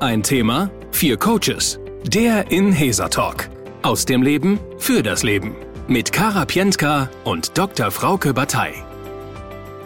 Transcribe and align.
Ein 0.00 0.22
Thema, 0.22 0.70
vier 0.92 1.16
Coaches. 1.16 1.80
Der 2.04 2.52
Inhesa 2.52 3.08
Talk. 3.08 3.48
Aus 3.82 4.04
dem 4.04 4.22
Leben 4.22 4.60
für 4.78 5.02
das 5.02 5.24
Leben. 5.24 5.56
Mit 5.88 6.12
Kara 6.12 6.44
Pientka 6.44 7.10
und 7.24 7.58
Dr. 7.58 7.90
Frauke 7.90 8.32
Batei. 8.32 8.74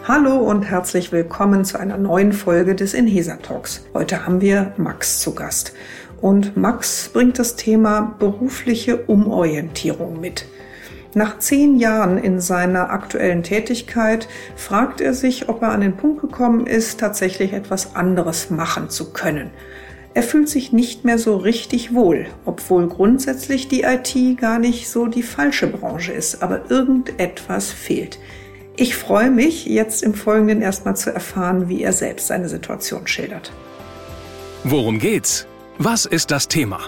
Hallo 0.07 0.37
und 0.37 0.61
herzlich 0.61 1.11
willkommen 1.11 1.65
zu 1.65 1.79
einer 1.79 1.97
neuen 1.97 2.31
Folge 2.31 2.75
des 2.75 2.93
Inhesa 2.93 3.37
Talks. 3.37 3.87
Heute 3.95 4.23
haben 4.23 4.39
wir 4.39 4.73
Max 4.77 5.19
zu 5.19 5.33
Gast. 5.33 5.73
Und 6.21 6.55
Max 6.55 7.09
bringt 7.11 7.39
das 7.39 7.55
Thema 7.55 8.15
berufliche 8.19 8.97
Umorientierung 8.97 10.21
mit. 10.21 10.45
Nach 11.15 11.39
zehn 11.39 11.79
Jahren 11.79 12.19
in 12.19 12.39
seiner 12.39 12.91
aktuellen 12.91 13.41
Tätigkeit 13.41 14.27
fragt 14.55 15.01
er 15.01 15.15
sich, 15.15 15.49
ob 15.49 15.63
er 15.63 15.69
an 15.69 15.81
den 15.81 15.97
Punkt 15.97 16.21
gekommen 16.21 16.67
ist, 16.67 16.99
tatsächlich 16.99 17.53
etwas 17.53 17.95
anderes 17.95 18.51
machen 18.51 18.91
zu 18.91 19.11
können. 19.11 19.49
Er 20.15 20.21
fühlt 20.21 20.47
sich 20.47 20.71
nicht 20.71 21.05
mehr 21.05 21.17
so 21.17 21.37
richtig 21.37 21.95
wohl, 21.95 22.27
obwohl 22.45 22.87
grundsätzlich 22.87 23.67
die 23.67 23.81
IT 23.81 24.15
gar 24.39 24.59
nicht 24.59 24.87
so 24.87 25.07
die 25.07 25.23
falsche 25.23 25.65
Branche 25.65 26.11
ist, 26.11 26.43
aber 26.43 26.69
irgendetwas 26.69 27.71
fehlt. 27.71 28.19
Ich 28.75 28.95
freue 28.95 29.31
mich, 29.31 29.65
jetzt 29.65 30.03
im 30.03 30.13
Folgenden 30.13 30.61
erstmal 30.61 30.95
zu 30.95 31.11
erfahren, 31.11 31.67
wie 31.67 31.81
er 31.81 31.93
selbst 31.93 32.27
seine 32.27 32.47
Situation 32.47 33.07
schildert. 33.07 33.51
Worum 34.63 34.99
geht's? 34.99 35.47
Was 35.79 36.05
ist 36.05 36.29
das 36.29 36.47
Thema? 36.47 36.79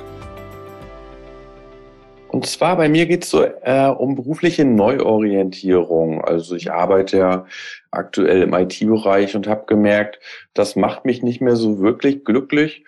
Und 2.27 2.45
zwar 2.45 2.76
bei 2.76 2.89
mir 2.89 3.05
geht 3.05 3.23
es 3.23 3.29
so 3.29 3.43
äh, 3.43 3.87
um 3.87 4.15
berufliche 4.15 4.65
Neuorientierung. 4.65 6.21
Also 6.21 6.55
ich 6.55 6.71
arbeite 6.71 7.17
ja 7.17 7.45
aktuell 7.91 8.41
im 8.41 8.53
IT-Bereich 8.53 9.37
und 9.37 9.48
habe 9.48 9.63
gemerkt, 9.67 10.20
das 10.53 10.76
macht 10.76 11.05
mich 11.05 11.23
nicht 11.23 11.39
mehr 11.39 11.55
so 11.55 11.79
wirklich 11.79 12.26
glücklich. 12.26 12.84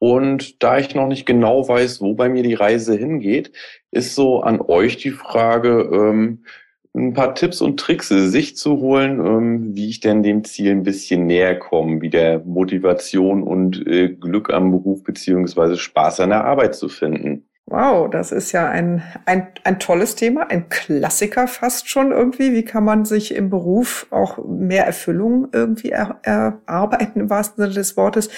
Und 0.00 0.62
da 0.62 0.78
ich 0.78 0.94
noch 0.94 1.06
nicht 1.06 1.26
genau 1.26 1.68
weiß, 1.68 2.00
wo 2.00 2.14
bei 2.14 2.30
mir 2.30 2.42
die 2.42 2.54
Reise 2.54 2.96
hingeht, 2.96 3.52
ist 3.90 4.14
so 4.14 4.40
an 4.40 4.60
euch 4.60 4.96
die 4.96 5.10
Frage, 5.10 5.90
ähm, 5.92 6.44
ein 6.94 7.12
paar 7.12 7.34
Tipps 7.34 7.60
und 7.60 7.78
Tricks 7.78 8.08
sich 8.08 8.56
zu 8.56 8.78
holen, 8.78 9.20
ähm, 9.24 9.76
wie 9.76 9.90
ich 9.90 10.00
denn 10.00 10.22
dem 10.22 10.42
Ziel 10.42 10.70
ein 10.72 10.84
bisschen 10.84 11.26
näher 11.26 11.54
komme, 11.54 12.00
wie 12.00 12.08
der 12.08 12.40
Motivation 12.40 13.42
und 13.42 13.86
äh, 13.86 14.08
Glück 14.08 14.50
am 14.50 14.70
Beruf 14.70 15.04
beziehungsweise 15.04 15.76
Spaß 15.76 16.20
an 16.20 16.30
der 16.30 16.44
Arbeit 16.46 16.74
zu 16.74 16.88
finden. 16.88 17.49
Wow, 17.66 18.10
das 18.10 18.32
ist 18.32 18.50
ja 18.50 18.68
ein, 18.68 19.00
ein, 19.26 19.46
ein 19.62 19.78
tolles 19.78 20.16
Thema, 20.16 20.50
ein 20.50 20.68
Klassiker 20.70 21.46
fast 21.46 21.88
schon 21.88 22.10
irgendwie. 22.10 22.52
Wie 22.52 22.64
kann 22.64 22.82
man 22.82 23.04
sich 23.04 23.32
im 23.32 23.48
Beruf 23.48 24.08
auch 24.10 24.44
mehr 24.44 24.86
Erfüllung 24.86 25.46
irgendwie 25.52 25.90
er, 25.90 26.18
erarbeiten 26.24 27.20
im 27.20 27.30
wahrsten 27.30 27.62
Sinne 27.62 27.74
des 27.74 27.96
Wortes? 27.96 28.28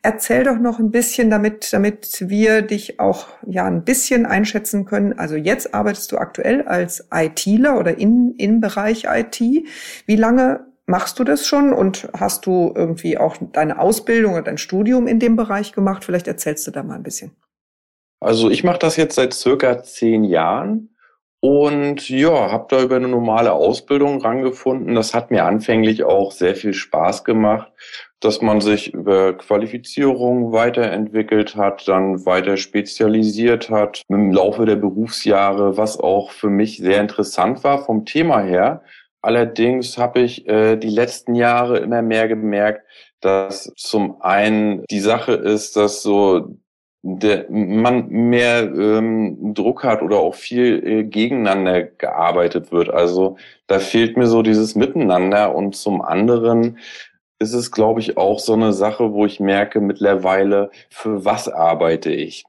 Erzähl 0.00 0.44
doch 0.44 0.58
noch 0.58 0.78
ein 0.78 0.90
bisschen, 0.90 1.28
damit, 1.28 1.70
damit 1.74 2.30
wir 2.30 2.62
dich 2.62 2.98
auch 2.98 3.26
ja 3.46 3.66
ein 3.66 3.84
bisschen 3.84 4.24
einschätzen 4.24 4.86
können. 4.86 5.18
Also 5.18 5.36
jetzt 5.36 5.74
arbeitest 5.74 6.10
du 6.10 6.16
aktuell 6.16 6.62
als 6.62 7.06
ITler 7.12 7.78
oder 7.78 7.98
in, 7.98 8.34
im 8.38 8.62
Bereich 8.62 9.04
IT. 9.04 9.38
Wie 10.06 10.16
lange 10.16 10.64
machst 10.86 11.18
du 11.18 11.24
das 11.24 11.46
schon 11.46 11.74
und 11.74 12.08
hast 12.18 12.46
du 12.46 12.72
irgendwie 12.74 13.18
auch 13.18 13.36
deine 13.52 13.78
Ausbildung 13.78 14.32
oder 14.32 14.44
dein 14.44 14.58
Studium 14.58 15.06
in 15.06 15.20
dem 15.20 15.36
Bereich 15.36 15.74
gemacht? 15.74 16.06
Vielleicht 16.06 16.26
erzählst 16.26 16.66
du 16.66 16.70
da 16.70 16.82
mal 16.82 16.94
ein 16.94 17.02
bisschen. 17.02 17.32
Also 18.22 18.50
ich 18.50 18.62
mache 18.62 18.78
das 18.78 18.96
jetzt 18.96 19.16
seit 19.16 19.34
circa 19.34 19.82
zehn 19.82 20.22
Jahren 20.22 20.94
und 21.40 22.08
ja, 22.08 22.52
habe 22.52 22.66
da 22.68 22.80
über 22.80 22.94
eine 22.94 23.08
normale 23.08 23.52
Ausbildung 23.52 24.20
rangefunden. 24.20 24.94
Das 24.94 25.12
hat 25.12 25.32
mir 25.32 25.44
anfänglich 25.44 26.04
auch 26.04 26.30
sehr 26.30 26.54
viel 26.54 26.72
Spaß 26.72 27.24
gemacht, 27.24 27.72
dass 28.20 28.40
man 28.40 28.60
sich 28.60 28.94
über 28.94 29.36
Qualifizierung 29.36 30.52
weiterentwickelt 30.52 31.56
hat, 31.56 31.88
dann 31.88 32.24
weiter 32.24 32.56
spezialisiert 32.56 33.70
hat 33.70 34.02
im 34.06 34.32
Laufe 34.32 34.66
der 34.66 34.76
Berufsjahre, 34.76 35.76
was 35.76 35.98
auch 35.98 36.30
für 36.30 36.48
mich 36.48 36.76
sehr 36.76 37.00
interessant 37.00 37.64
war 37.64 37.84
vom 37.84 38.04
Thema 38.04 38.40
her. 38.40 38.82
Allerdings 39.20 39.98
habe 39.98 40.20
ich 40.20 40.46
äh, 40.46 40.76
die 40.76 40.90
letzten 40.90 41.34
Jahre 41.34 41.78
immer 41.78 42.02
mehr 42.02 42.28
gemerkt, 42.28 42.86
dass 43.20 43.72
zum 43.76 44.22
einen 44.22 44.84
die 44.92 45.00
Sache 45.00 45.32
ist, 45.32 45.74
dass 45.74 46.02
so 46.02 46.56
der, 47.02 47.46
man 47.50 48.08
mehr 48.08 48.62
ähm, 48.62 49.54
Druck 49.54 49.82
hat 49.84 50.02
oder 50.02 50.18
auch 50.18 50.34
viel 50.34 50.86
äh, 50.86 51.04
gegeneinander 51.04 51.82
gearbeitet 51.82 52.70
wird. 52.72 52.90
Also 52.90 53.36
da 53.66 53.80
fehlt 53.80 54.16
mir 54.16 54.26
so 54.26 54.42
dieses 54.42 54.76
Miteinander 54.76 55.54
und 55.54 55.74
zum 55.74 56.00
anderen 56.00 56.78
ist 57.40 57.54
es, 57.54 57.72
glaube 57.72 58.00
ich, 58.00 58.16
auch 58.16 58.38
so 58.38 58.52
eine 58.54 58.72
Sache, 58.72 59.12
wo 59.12 59.26
ich 59.26 59.40
merke 59.40 59.80
mittlerweile, 59.80 60.70
für 60.90 61.24
was 61.24 61.48
arbeite 61.48 62.12
ich? 62.12 62.44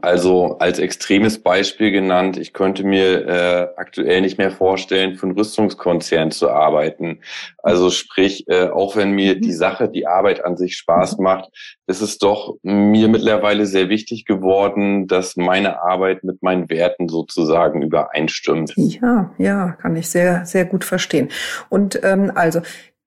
Also 0.00 0.58
als 0.58 0.78
extremes 0.78 1.42
Beispiel 1.42 1.90
genannt, 1.90 2.38
ich 2.38 2.52
könnte 2.52 2.84
mir 2.84 3.26
äh, 3.26 3.68
aktuell 3.76 4.22
nicht 4.22 4.38
mehr 4.38 4.50
vorstellen, 4.50 5.16
für 5.16 5.26
einen 5.26 5.36
Rüstungskonzern 5.36 6.30
zu 6.30 6.50
arbeiten. 6.50 7.20
Also 7.62 7.90
sprich, 7.90 8.48
äh, 8.48 8.68
auch 8.68 8.96
wenn 8.96 9.12
mir 9.12 9.38
die 9.38 9.52
Sache, 9.52 9.88
die 9.88 10.06
Arbeit 10.06 10.44
an 10.44 10.56
sich 10.56 10.76
Spaß 10.76 11.18
macht, 11.18 11.50
ist 11.86 12.00
es 12.00 12.18
doch 12.18 12.56
mir 12.62 13.08
mittlerweile 13.08 13.66
sehr 13.66 13.90
wichtig 13.90 14.24
geworden, 14.24 15.06
dass 15.06 15.36
meine 15.36 15.82
Arbeit 15.82 16.24
mit 16.24 16.42
meinen 16.42 16.70
Werten 16.70 17.08
sozusagen 17.08 17.82
übereinstimmt. 17.82 18.72
Ja, 18.76 19.34
ja, 19.38 19.72
kann 19.72 19.96
ich 19.96 20.08
sehr, 20.08 20.46
sehr 20.46 20.64
gut 20.64 20.84
verstehen. 20.84 21.28
Und 21.68 22.00
ähm, 22.02 22.32
also 22.34 22.62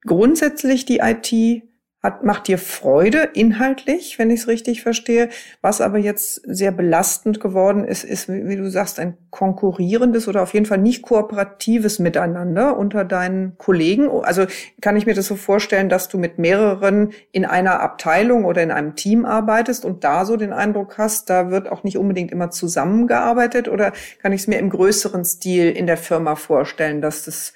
grundsätzlich 0.05 0.85
die 0.85 0.99
IT 0.99 1.63
hat, 2.07 2.23
macht 2.23 2.47
dir 2.47 2.57
Freude 2.57 3.29
inhaltlich, 3.34 4.18
wenn 4.18 4.31
ich 4.31 4.41
es 4.41 4.47
richtig 4.47 4.81
verstehe. 4.81 5.29
Was 5.62 5.81
aber 5.81 5.97
jetzt 5.97 6.41
sehr 6.45 6.72
belastend 6.72 7.40
geworden 7.40 7.84
ist, 7.84 8.03
ist, 8.03 8.29
wie 8.29 8.56
du 8.56 8.69
sagst, 8.72 9.00
ein 9.00 9.18
konkurrierendes 9.29 10.28
oder 10.28 10.41
auf 10.41 10.53
jeden 10.53 10.66
Fall 10.66 10.78
nicht 10.78 11.01
kooperatives 11.01 12.00
Miteinander 12.00 12.78
unter 12.78 13.03
deinen 13.03 13.57
Kollegen. 13.57 14.09
Also 14.09 14.45
kann 14.81 14.95
ich 14.95 15.06
mir 15.06 15.13
das 15.13 15.28
so 15.28 15.35
vorstellen, 15.35 15.90
dass 15.90 16.07
du 16.07 16.18
mit 16.18 16.40
mehreren 16.40 17.12
in 17.31 17.45
einer 17.45 17.81
Abteilung 17.81 18.45
oder 18.45 18.63
in 18.63 18.72
einem 18.72 18.95
Team 18.95 19.25
arbeitest 19.25 19.84
und 19.84 20.03
da 20.03 20.24
so 20.24 20.38
den 20.38 20.53
Eindruck 20.53 20.97
hast, 20.97 21.29
da 21.29 21.51
wird 21.51 21.69
auch 21.69 21.84
nicht 21.84 21.97
unbedingt 21.97 22.31
immer 22.31 22.50
zusammengearbeitet 22.50 23.68
oder 23.68 23.91
kann 24.22 24.31
ich 24.31 24.41
es 24.41 24.47
mir 24.47 24.59
im 24.59 24.69
größeren 24.69 25.25
Stil 25.25 25.72
in 25.72 25.88
der 25.88 25.97
Firma 25.97 26.35
vorstellen, 26.35 27.01
dass 27.01 27.25
das 27.25 27.53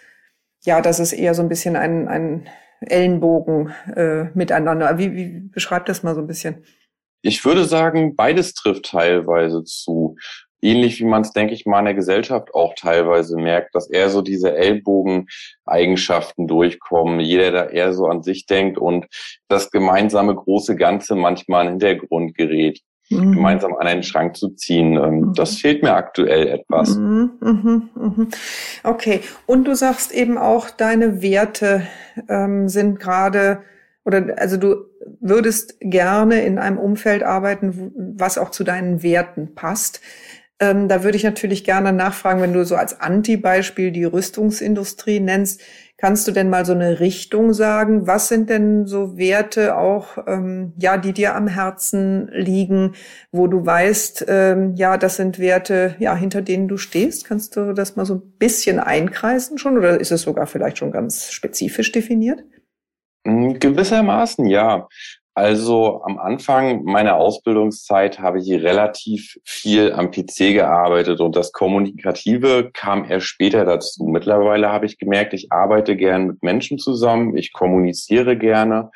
ja, 0.63 0.79
dass 0.79 0.99
es 0.99 1.11
eher 1.11 1.33
so 1.33 1.41
ein 1.41 1.49
bisschen 1.49 1.75
ein, 1.75 2.07
ein 2.07 2.47
Ellenbogen 2.81 3.73
äh, 3.95 4.25
miteinander. 4.33 4.97
Wie, 4.97 5.15
wie 5.15 5.39
beschreibt 5.49 5.89
das 5.89 6.03
mal 6.03 6.15
so 6.15 6.21
ein 6.21 6.27
bisschen? 6.27 6.63
Ich 7.21 7.45
würde 7.45 7.65
sagen, 7.65 8.15
beides 8.15 8.53
trifft 8.53 8.85
teilweise 8.85 9.63
zu. 9.63 10.15
Ähnlich 10.63 10.99
wie 10.99 11.05
man 11.05 11.23
es, 11.23 11.31
denke 11.33 11.53
ich 11.53 11.65
mal, 11.65 11.79
in 11.79 11.85
der 11.85 11.93
Gesellschaft 11.95 12.53
auch 12.53 12.75
teilweise 12.75 13.35
merkt, 13.35 13.73
dass 13.73 13.89
eher 13.89 14.09
so 14.09 14.21
diese 14.21 14.55
Ellbogen-Eigenschaften 14.55 16.47
durchkommen. 16.47 17.19
Jeder 17.19 17.51
da 17.51 17.65
eher 17.65 17.93
so 17.93 18.05
an 18.05 18.21
sich 18.21 18.45
denkt 18.45 18.77
und 18.77 19.07
das 19.47 19.71
gemeinsame 19.71 20.35
große 20.35 20.75
Ganze 20.75 21.15
manchmal 21.15 21.65
in 21.65 21.79
den 21.79 21.87
Hintergrund 21.87 22.35
gerät 22.35 22.81
mhm. 23.11 23.33
gemeinsam 23.33 23.73
an 23.75 23.87
einen 23.87 24.03
Schrank 24.03 24.35
zu 24.35 24.49
ziehen. 24.49 24.93
Ähm, 24.93 25.19
mhm. 25.19 25.33
Das 25.33 25.57
fehlt 25.57 25.83
mir 25.83 25.93
aktuell 25.93 26.47
etwas. 26.47 26.95
Mhm, 26.95 27.31
mhm, 27.41 27.89
mhm. 27.95 28.27
Okay, 28.83 29.21
und 29.45 29.65
du 29.65 29.75
sagst 29.75 30.11
eben 30.11 30.37
auch, 30.37 30.69
deine 30.69 31.21
Werte 31.21 31.83
ähm, 32.29 32.69
sind 32.69 32.99
gerade 32.99 33.59
oder 34.03 34.35
also 34.37 34.57
du 34.57 34.85
würdest 35.19 35.77
gerne 35.79 36.41
in 36.41 36.57
einem 36.57 36.77
Umfeld 36.77 37.23
arbeiten, 37.23 37.91
was 38.17 38.37
auch 38.37 38.49
zu 38.49 38.63
deinen 38.63 39.03
Werten 39.03 39.53
passt. 39.53 40.01
Ähm, 40.59 40.87
da 40.87 41.03
würde 41.03 41.17
ich 41.17 41.23
natürlich 41.23 41.63
gerne 41.63 41.91
nachfragen, 41.91 42.41
wenn 42.41 42.53
du 42.53 42.65
so 42.65 42.75
als 42.75 42.99
Anti-Beispiel 43.01 43.91
die 43.91 44.03
Rüstungsindustrie 44.03 45.19
nennst. 45.19 45.61
Kannst 46.01 46.27
du 46.27 46.31
denn 46.31 46.49
mal 46.49 46.65
so 46.65 46.73
eine 46.73 46.99
Richtung 46.99 47.53
sagen? 47.53 48.07
Was 48.07 48.27
sind 48.27 48.49
denn 48.49 48.87
so 48.87 49.19
Werte 49.19 49.77
auch, 49.77 50.17
ähm, 50.25 50.73
ja, 50.79 50.97
die 50.97 51.13
dir 51.13 51.35
am 51.35 51.47
Herzen 51.47 52.27
liegen, 52.33 52.95
wo 53.31 53.45
du 53.45 53.63
weißt, 53.63 54.25
ähm, 54.27 54.73
ja, 54.73 54.97
das 54.97 55.17
sind 55.17 55.37
Werte, 55.37 55.95
ja, 55.99 56.15
hinter 56.15 56.41
denen 56.41 56.67
du 56.67 56.77
stehst? 56.77 57.25
Kannst 57.25 57.55
du 57.55 57.73
das 57.73 57.97
mal 57.97 58.07
so 58.07 58.15
ein 58.15 58.31
bisschen 58.39 58.79
einkreisen 58.79 59.59
schon 59.59 59.77
oder 59.77 59.99
ist 59.99 60.11
es 60.11 60.23
sogar 60.23 60.47
vielleicht 60.47 60.79
schon 60.79 60.91
ganz 60.91 61.31
spezifisch 61.31 61.91
definiert? 61.91 62.43
Gewissermaßen, 63.23 64.47
ja. 64.47 64.87
Also 65.33 66.03
am 66.03 66.19
Anfang 66.19 66.83
meiner 66.83 67.15
Ausbildungszeit 67.15 68.19
habe 68.19 68.39
ich 68.39 68.51
relativ 68.51 69.37
viel 69.45 69.93
am 69.93 70.11
PC 70.11 70.53
gearbeitet 70.53 71.21
und 71.21 71.37
das 71.37 71.53
Kommunikative 71.53 72.69
kam 72.73 73.09
erst 73.09 73.27
später 73.27 73.63
dazu. 73.63 74.03
Mittlerweile 74.03 74.69
habe 74.69 74.85
ich 74.85 74.97
gemerkt, 74.97 75.33
ich 75.33 75.49
arbeite 75.51 75.95
gern 75.95 76.27
mit 76.27 76.43
Menschen 76.43 76.79
zusammen, 76.79 77.37
ich 77.37 77.53
kommuniziere 77.53 78.37
gerne 78.37 78.91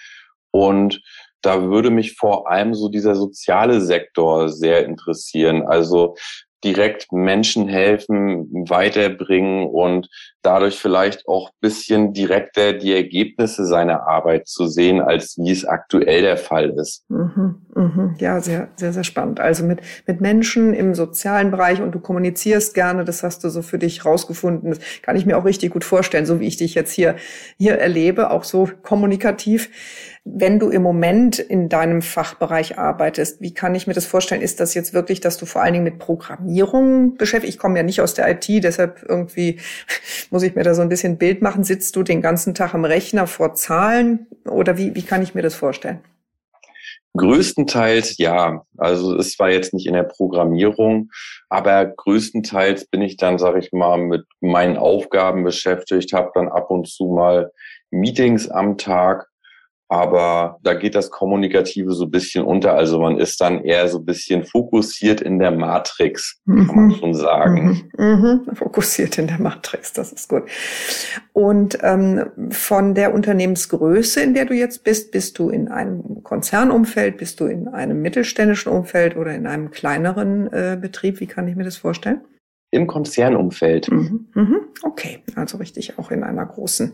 und 0.52 1.02
da 1.42 1.62
würde 1.62 1.90
mich 1.90 2.16
vor 2.18 2.50
allem 2.50 2.74
so 2.74 2.90
dieser 2.90 3.16
soziale 3.16 3.80
Sektor 3.80 4.50
sehr 4.50 4.86
interessieren. 4.86 5.64
Also 5.66 6.16
direkt 6.66 7.12
Menschen 7.12 7.68
helfen, 7.68 8.50
weiterbringen 8.68 9.68
und 9.68 10.10
dadurch 10.42 10.78
vielleicht 10.78 11.28
auch 11.28 11.52
bisschen 11.60 12.14
direkter 12.14 12.74
die 12.74 12.94
Ergebnisse 12.94 13.66
seiner 13.66 14.08
Arbeit 14.08 14.48
zu 14.48 14.68
sehen, 14.68 15.00
als 15.00 15.38
wie 15.38 15.52
es 15.52 15.66
aktuell 15.66 16.22
der 16.22 16.38
Fall 16.38 16.72
ist. 16.72 17.04
Mhm, 17.10 17.62
mhm. 17.76 18.16
Ja, 18.20 18.40
sehr, 18.42 18.70
sehr, 18.76 18.94
sehr 18.94 19.04
spannend. 19.04 19.40
Also 19.40 19.64
mit, 19.64 19.80
mit 20.08 20.22
Menschen 20.22 20.74
im 20.74 20.94
sozialen 20.94 21.52
Bereich 21.52 21.82
und 21.82 21.94
du 21.94 22.00
kommunizierst 22.00 22.74
gerne, 22.74 23.06
das 23.06 23.24
hast 23.24 23.44
du 23.44 23.50
so 23.50 23.62
für 23.62 23.80
dich 23.80 24.06
rausgefunden. 24.06 24.72
Das 24.72 24.80
kann 25.02 25.16
ich 25.16 25.26
mir 25.26 25.38
auch 25.38 25.46
richtig 25.46 25.72
gut 25.72 25.84
vorstellen, 25.84 26.26
so 26.26 26.40
wie 26.40 26.48
ich 26.48 26.58
dich 26.58 26.76
jetzt 26.76 26.92
hier, 26.92 27.16
hier 27.58 27.76
erlebe, 27.76 28.32
auch 28.32 28.44
so 28.44 28.70
kommunikativ. 28.82 29.70
Wenn 30.28 30.58
du 30.58 30.70
im 30.70 30.82
Moment 30.82 31.38
in 31.38 31.70
deinem 31.70 32.02
Fachbereich 32.02 32.80
arbeitest, 32.80 33.42
wie 33.42 33.54
kann 33.54 33.76
ich 33.76 33.86
mir 33.86 33.94
das 33.94 34.08
vorstellen? 34.08 34.42
Ist 34.42 34.60
das 34.60 34.74
jetzt 34.74 34.92
wirklich, 34.92 35.20
dass 35.20 35.38
du 35.38 35.46
vor 35.46 35.62
allen 35.62 35.74
Dingen 35.74 35.84
mit 35.84 36.00
Programmierung 36.00 37.16
beschäftigt? 37.16 37.54
Ich 37.54 37.60
komme 37.60 37.78
ja 37.78 37.84
nicht 37.84 38.02
aus 38.02 38.16
der 38.16 38.28
IT, 38.32 38.48
deshalb 38.64 39.06
irgendwie 39.08 39.60
muss 40.32 40.42
ich 40.42 40.56
mir 40.56 40.64
da 40.64 40.74
so 40.74 40.82
ein 40.82 40.90
bisschen 40.90 41.20
Bild 41.20 41.44
machen. 41.44 41.64
Sitzt 41.64 41.96
du 41.96 42.02
den 42.02 42.24
ganzen 42.24 42.56
Tag 42.56 42.74
am 42.74 42.86
Rechner 42.86 43.28
vor 43.28 43.54
Zahlen 43.54 44.26
oder 44.50 44.80
wie, 44.80 44.96
wie 44.96 45.04
kann 45.04 45.22
ich 45.22 45.36
mir 45.36 45.44
das 45.44 45.54
vorstellen? 45.54 46.00
Größtenteils 47.16 48.18
ja. 48.18 48.64
Also 48.78 49.16
es 49.16 49.38
war 49.38 49.52
jetzt 49.52 49.76
nicht 49.76 49.86
in 49.86 49.94
der 49.94 50.04
Programmierung, 50.04 51.12
aber 51.50 51.86
größtenteils 51.86 52.88
bin 52.88 53.04
ich 53.04 53.18
dann, 53.18 53.38
sage 53.38 53.60
ich 53.60 53.72
mal, 53.72 54.00
mit 54.00 54.26
meinen 54.42 54.78
Aufgaben 54.78 55.44
beschäftigt, 55.44 56.14
habe 56.14 56.32
dann 56.34 56.50
ab 56.50 56.72
und 56.72 56.88
zu 56.88 57.06
mal 57.06 57.52
Meetings 57.92 58.50
am 58.50 58.80
Tag 58.80 59.28
aber 59.88 60.58
da 60.64 60.74
geht 60.74 60.96
das 60.96 61.12
Kommunikative 61.12 61.92
so 61.94 62.06
ein 62.06 62.12
bisschen 62.12 62.44
unter. 62.44 62.76
Also 62.76 63.00
man 63.00 63.18
ist 63.18 63.40
dann 63.40 63.64
eher 63.64 63.88
so 63.88 64.00
ein 64.00 64.06
bisschen 64.06 64.44
fokussiert 64.44 65.22
in 65.22 65.38
der 65.38 65.52
Matrix, 65.52 66.42
kann 66.46 66.66
man 66.68 66.86
mhm. 66.86 66.96
schon 66.96 67.14
sagen. 67.14 67.90
Mhm. 67.98 68.06
Mhm. 68.06 68.56
Fokussiert 68.56 69.18
in 69.18 69.28
der 69.28 69.40
Matrix, 69.40 69.94
das 69.94 70.12
ist 70.12 70.30
gut. 70.30 70.44
Und 71.34 71.78
ähm, 71.82 72.32
von 72.50 72.96
der 72.96 73.14
Unternehmensgröße, 73.14 74.22
in 74.22 74.34
der 74.34 74.46
du 74.46 74.54
jetzt 74.56 74.84
bist, 74.84 75.12
bist 75.12 75.38
du 75.38 75.50
in 75.50 75.68
einem 75.68 76.24
Konzernumfeld, 76.24 77.18
bist 77.18 77.40
du 77.40 77.46
in 77.46 77.68
einem 77.68 78.02
mittelständischen 78.02 78.72
Umfeld 78.72 79.16
oder 79.16 79.36
in 79.36 79.46
einem 79.46 79.70
kleineren 79.70 80.52
äh, 80.52 80.78
Betrieb? 80.80 81.20
Wie 81.20 81.28
kann 81.28 81.48
ich 81.48 81.56
mir 81.56 81.64
das 81.64 81.78
vorstellen? 81.78 82.22
Im 82.76 82.88
Konzernumfeld. 82.88 83.90
Mhm, 83.90 84.28
mhm. 84.34 84.58
Okay, 84.84 85.24
also 85.36 85.58
richtig 85.58 85.98
auch 85.98 86.12
in 86.12 86.24
einer 86.24 86.46
großen, 86.46 86.94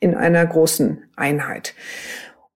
in 0.00 0.14
einer 0.14 0.44
großen 0.44 1.04
Einheit. 1.16 1.74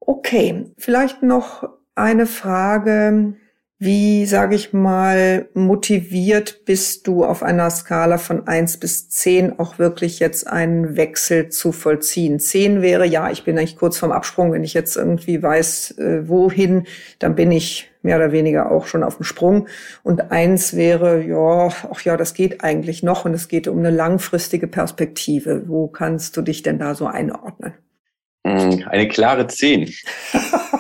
Okay, 0.00 0.66
vielleicht 0.76 1.22
noch 1.22 1.68
eine 1.94 2.26
Frage. 2.26 3.34
Wie, 3.78 4.24
sage 4.24 4.54
ich 4.54 4.72
mal, 4.72 5.50
motiviert 5.52 6.64
bist 6.64 7.06
du 7.06 7.26
auf 7.26 7.42
einer 7.42 7.68
Skala 7.68 8.16
von 8.16 8.46
eins 8.46 8.78
bis 8.78 9.10
zehn 9.10 9.58
auch 9.58 9.78
wirklich 9.78 10.18
jetzt 10.18 10.46
einen 10.46 10.96
Wechsel 10.96 11.50
zu 11.50 11.72
vollziehen? 11.72 12.40
Zehn 12.40 12.80
wäre, 12.80 13.04
ja, 13.04 13.30
ich 13.30 13.44
bin 13.44 13.58
eigentlich 13.58 13.76
kurz 13.76 13.98
vorm 13.98 14.12
Absprung. 14.12 14.50
Wenn 14.50 14.64
ich 14.64 14.72
jetzt 14.72 14.96
irgendwie 14.96 15.42
weiß, 15.42 15.98
äh, 15.98 16.26
wohin, 16.26 16.86
dann 17.18 17.34
bin 17.34 17.52
ich 17.52 17.90
mehr 18.06 18.16
oder 18.16 18.32
weniger 18.32 18.70
auch 18.70 18.86
schon 18.86 19.02
auf 19.02 19.16
dem 19.16 19.24
Sprung. 19.24 19.66
Und 20.02 20.30
eins 20.30 20.74
wäre, 20.74 21.22
ja, 21.22 21.68
ach 21.68 22.00
ja, 22.02 22.16
das 22.16 22.32
geht 22.32 22.64
eigentlich 22.64 23.02
noch 23.02 23.26
und 23.26 23.34
es 23.34 23.48
geht 23.48 23.68
um 23.68 23.78
eine 23.78 23.90
langfristige 23.90 24.68
Perspektive. 24.68 25.64
Wo 25.66 25.88
kannst 25.88 26.36
du 26.36 26.42
dich 26.42 26.62
denn 26.62 26.78
da 26.78 26.94
so 26.94 27.06
einordnen? 27.06 27.74
Hm, 28.46 28.84
eine 28.86 29.08
klare 29.08 29.48
Zehn. 29.48 29.92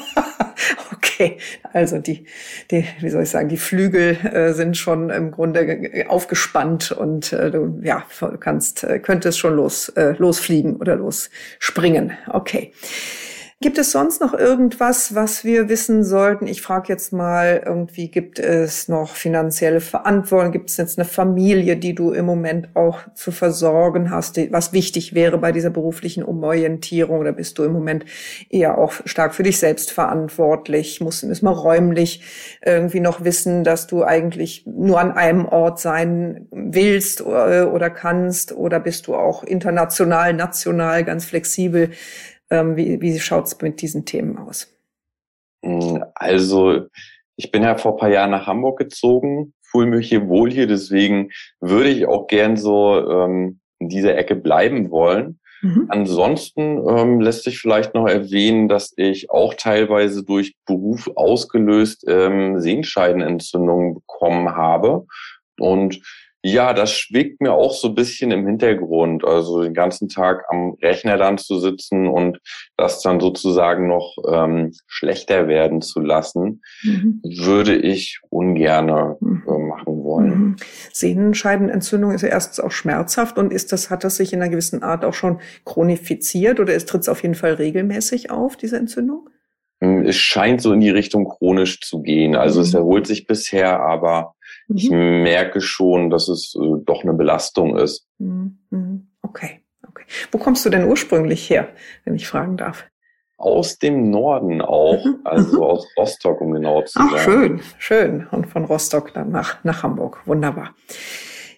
okay, 0.94 1.38
also 1.72 1.98
die, 1.98 2.26
die, 2.70 2.84
wie 3.00 3.10
soll 3.10 3.24
ich 3.24 3.30
sagen, 3.30 3.48
die 3.48 3.56
Flügel 3.56 4.16
äh, 4.24 4.52
sind 4.52 4.76
schon 4.76 5.10
im 5.10 5.32
Grunde 5.32 6.06
aufgespannt 6.08 6.92
und 6.92 7.32
äh, 7.32 7.50
du 7.50 7.80
ja 7.82 8.04
kannst 8.38 8.84
äh, 8.84 9.00
könntest 9.00 9.40
schon 9.40 9.56
los 9.56 9.88
äh, 9.90 10.14
losfliegen 10.16 10.76
oder 10.76 10.94
losspringen. 10.94 12.12
Okay. 12.28 12.72
Gibt 13.62 13.78
es 13.78 13.90
sonst 13.90 14.20
noch 14.20 14.34
irgendwas, 14.34 15.14
was 15.14 15.42
wir 15.42 15.70
wissen 15.70 16.04
sollten? 16.04 16.46
Ich 16.46 16.60
frage 16.60 16.92
jetzt 16.92 17.10
mal, 17.14 17.62
irgendwie 17.64 18.10
gibt 18.10 18.38
es 18.38 18.86
noch 18.86 19.16
finanzielle 19.16 19.80
Verantwortung? 19.80 20.52
Gibt 20.52 20.68
es 20.68 20.76
jetzt 20.76 20.98
eine 20.98 21.06
Familie, 21.06 21.78
die 21.78 21.94
du 21.94 22.10
im 22.12 22.26
Moment 22.26 22.68
auch 22.74 22.98
zu 23.14 23.32
versorgen 23.32 24.10
hast, 24.10 24.36
was 24.52 24.74
wichtig 24.74 25.14
wäre 25.14 25.38
bei 25.38 25.52
dieser 25.52 25.70
beruflichen 25.70 26.22
Umorientierung? 26.22 27.18
Oder 27.18 27.32
bist 27.32 27.56
du 27.56 27.64
im 27.64 27.72
Moment 27.72 28.04
eher 28.50 28.76
auch 28.76 28.92
stark 29.06 29.34
für 29.34 29.42
dich 29.42 29.58
selbst 29.58 29.90
verantwortlich? 29.90 31.00
Muss, 31.00 31.22
müssen 31.22 31.46
wir 31.46 31.52
räumlich 31.52 32.20
irgendwie 32.62 33.00
noch 33.00 33.24
wissen, 33.24 33.64
dass 33.64 33.86
du 33.86 34.04
eigentlich 34.04 34.66
nur 34.66 35.00
an 35.00 35.12
einem 35.12 35.46
Ort 35.46 35.80
sein 35.80 36.46
willst 36.50 37.22
oder, 37.22 37.62
äh, 37.62 37.64
oder 37.64 37.88
kannst? 37.88 38.52
Oder 38.52 38.80
bist 38.80 39.06
du 39.06 39.14
auch 39.14 39.44
international, 39.44 40.34
national 40.34 41.04
ganz 41.04 41.24
flexibel? 41.24 41.92
Ähm, 42.50 42.76
wie 42.76 43.00
wie 43.00 43.18
schaut 43.18 43.46
es 43.46 43.60
mit 43.60 43.82
diesen 43.82 44.04
Themen 44.04 44.38
aus? 44.38 44.68
Hm, 45.64 46.04
also, 46.14 46.86
ich 47.36 47.50
bin 47.50 47.62
ja 47.62 47.76
vor 47.76 47.92
ein 47.92 47.98
paar 47.98 48.10
Jahren 48.10 48.30
nach 48.30 48.46
Hamburg 48.46 48.78
gezogen, 48.78 49.52
fühle 49.62 49.86
mich 49.86 50.08
hier 50.08 50.28
wohl 50.28 50.50
hier, 50.50 50.66
deswegen 50.66 51.30
würde 51.60 51.90
ich 51.90 52.06
auch 52.06 52.26
gern 52.26 52.56
so 52.56 52.96
ähm, 53.10 53.60
in 53.78 53.88
dieser 53.88 54.16
Ecke 54.16 54.36
bleiben 54.36 54.90
wollen. 54.90 55.38
Mhm. 55.62 55.86
Ansonsten 55.88 56.86
ähm, 56.88 57.20
lässt 57.20 57.44
sich 57.44 57.58
vielleicht 57.58 57.94
noch 57.94 58.06
erwähnen, 58.06 58.68
dass 58.68 58.92
ich 58.96 59.30
auch 59.30 59.54
teilweise 59.54 60.22
durch 60.22 60.54
Beruf 60.66 61.10
ausgelöst 61.14 62.04
ähm, 62.08 62.60
Sehenscheidenentzündungen 62.60 63.94
bekommen 63.94 64.54
habe. 64.54 65.06
Und 65.58 66.00
ja, 66.46 66.72
das 66.74 66.92
schwegt 66.92 67.40
mir 67.40 67.52
auch 67.52 67.74
so 67.74 67.88
ein 67.88 67.96
bisschen 67.96 68.30
im 68.30 68.46
Hintergrund. 68.46 69.24
Also 69.24 69.62
den 69.62 69.74
ganzen 69.74 70.08
Tag 70.08 70.44
am 70.48 70.76
Rechner 70.80 71.16
dann 71.16 71.38
zu 71.38 71.58
sitzen 71.58 72.06
und 72.06 72.38
das 72.76 73.02
dann 73.02 73.18
sozusagen 73.18 73.88
noch 73.88 74.14
ähm, 74.30 74.72
schlechter 74.86 75.48
werden 75.48 75.82
zu 75.82 75.98
lassen, 75.98 76.62
mhm. 76.84 77.20
würde 77.24 77.74
ich 77.74 78.20
ungerne 78.30 79.16
mhm. 79.18 79.42
äh, 79.48 79.58
machen 79.58 80.04
wollen. 80.04 80.38
Mhm. 80.38 80.56
Sehnenscheidenentzündung 80.92 82.12
ist 82.12 82.22
ja 82.22 82.28
erstens 82.28 82.60
auch 82.60 82.70
schmerzhaft 82.70 83.38
und 83.38 83.52
ist 83.52 83.72
das, 83.72 83.90
hat 83.90 84.04
das 84.04 84.16
sich 84.16 84.32
in 84.32 84.40
einer 84.40 84.50
gewissen 84.50 84.84
Art 84.84 85.04
auch 85.04 85.14
schon 85.14 85.40
chronifiziert 85.64 86.60
oder 86.60 86.74
es 86.74 86.86
tritt 86.86 87.08
auf 87.08 87.22
jeden 87.24 87.34
Fall 87.34 87.54
regelmäßig 87.54 88.30
auf, 88.30 88.56
diese 88.56 88.76
Entzündung? 88.76 89.28
Hm, 89.82 90.06
es 90.06 90.16
scheint 90.16 90.62
so 90.62 90.72
in 90.72 90.80
die 90.80 90.90
Richtung 90.90 91.28
chronisch 91.28 91.80
zu 91.80 92.02
gehen. 92.02 92.36
Also 92.36 92.60
es 92.60 92.72
mhm. 92.72 92.78
erholt 92.78 93.06
sich 93.08 93.26
bisher, 93.26 93.80
aber 93.80 94.35
Mhm. 94.68 94.76
Ich 94.76 94.90
merke 94.90 95.60
schon, 95.60 96.10
dass 96.10 96.28
es 96.28 96.54
äh, 96.54 96.82
doch 96.84 97.02
eine 97.02 97.12
Belastung 97.12 97.76
ist. 97.78 98.06
Mhm. 98.18 98.58
mhm. 98.70 99.08
Okay, 99.22 99.60
okay. 99.88 100.04
Wo 100.30 100.38
kommst 100.38 100.64
du 100.64 100.70
denn 100.70 100.84
ursprünglich 100.84 101.50
her, 101.50 101.68
wenn 102.04 102.14
ich 102.14 102.28
fragen 102.28 102.56
darf? 102.56 102.84
Aus 103.38 103.78
dem 103.78 104.10
Norden 104.10 104.62
auch, 104.62 105.04
mhm. 105.04 105.20
also 105.24 105.64
aus 105.64 105.86
Rostock, 105.98 106.40
um 106.40 106.52
genau 106.52 106.82
zu 106.82 106.98
sein. 106.98 107.08
Ach, 107.12 107.18
schön, 107.18 107.60
schön. 107.78 108.26
Und 108.30 108.46
von 108.46 108.64
Rostock 108.64 109.12
dann 109.12 109.30
nach, 109.30 109.62
nach 109.64 109.82
Hamburg. 109.82 110.22
Wunderbar. 110.26 110.74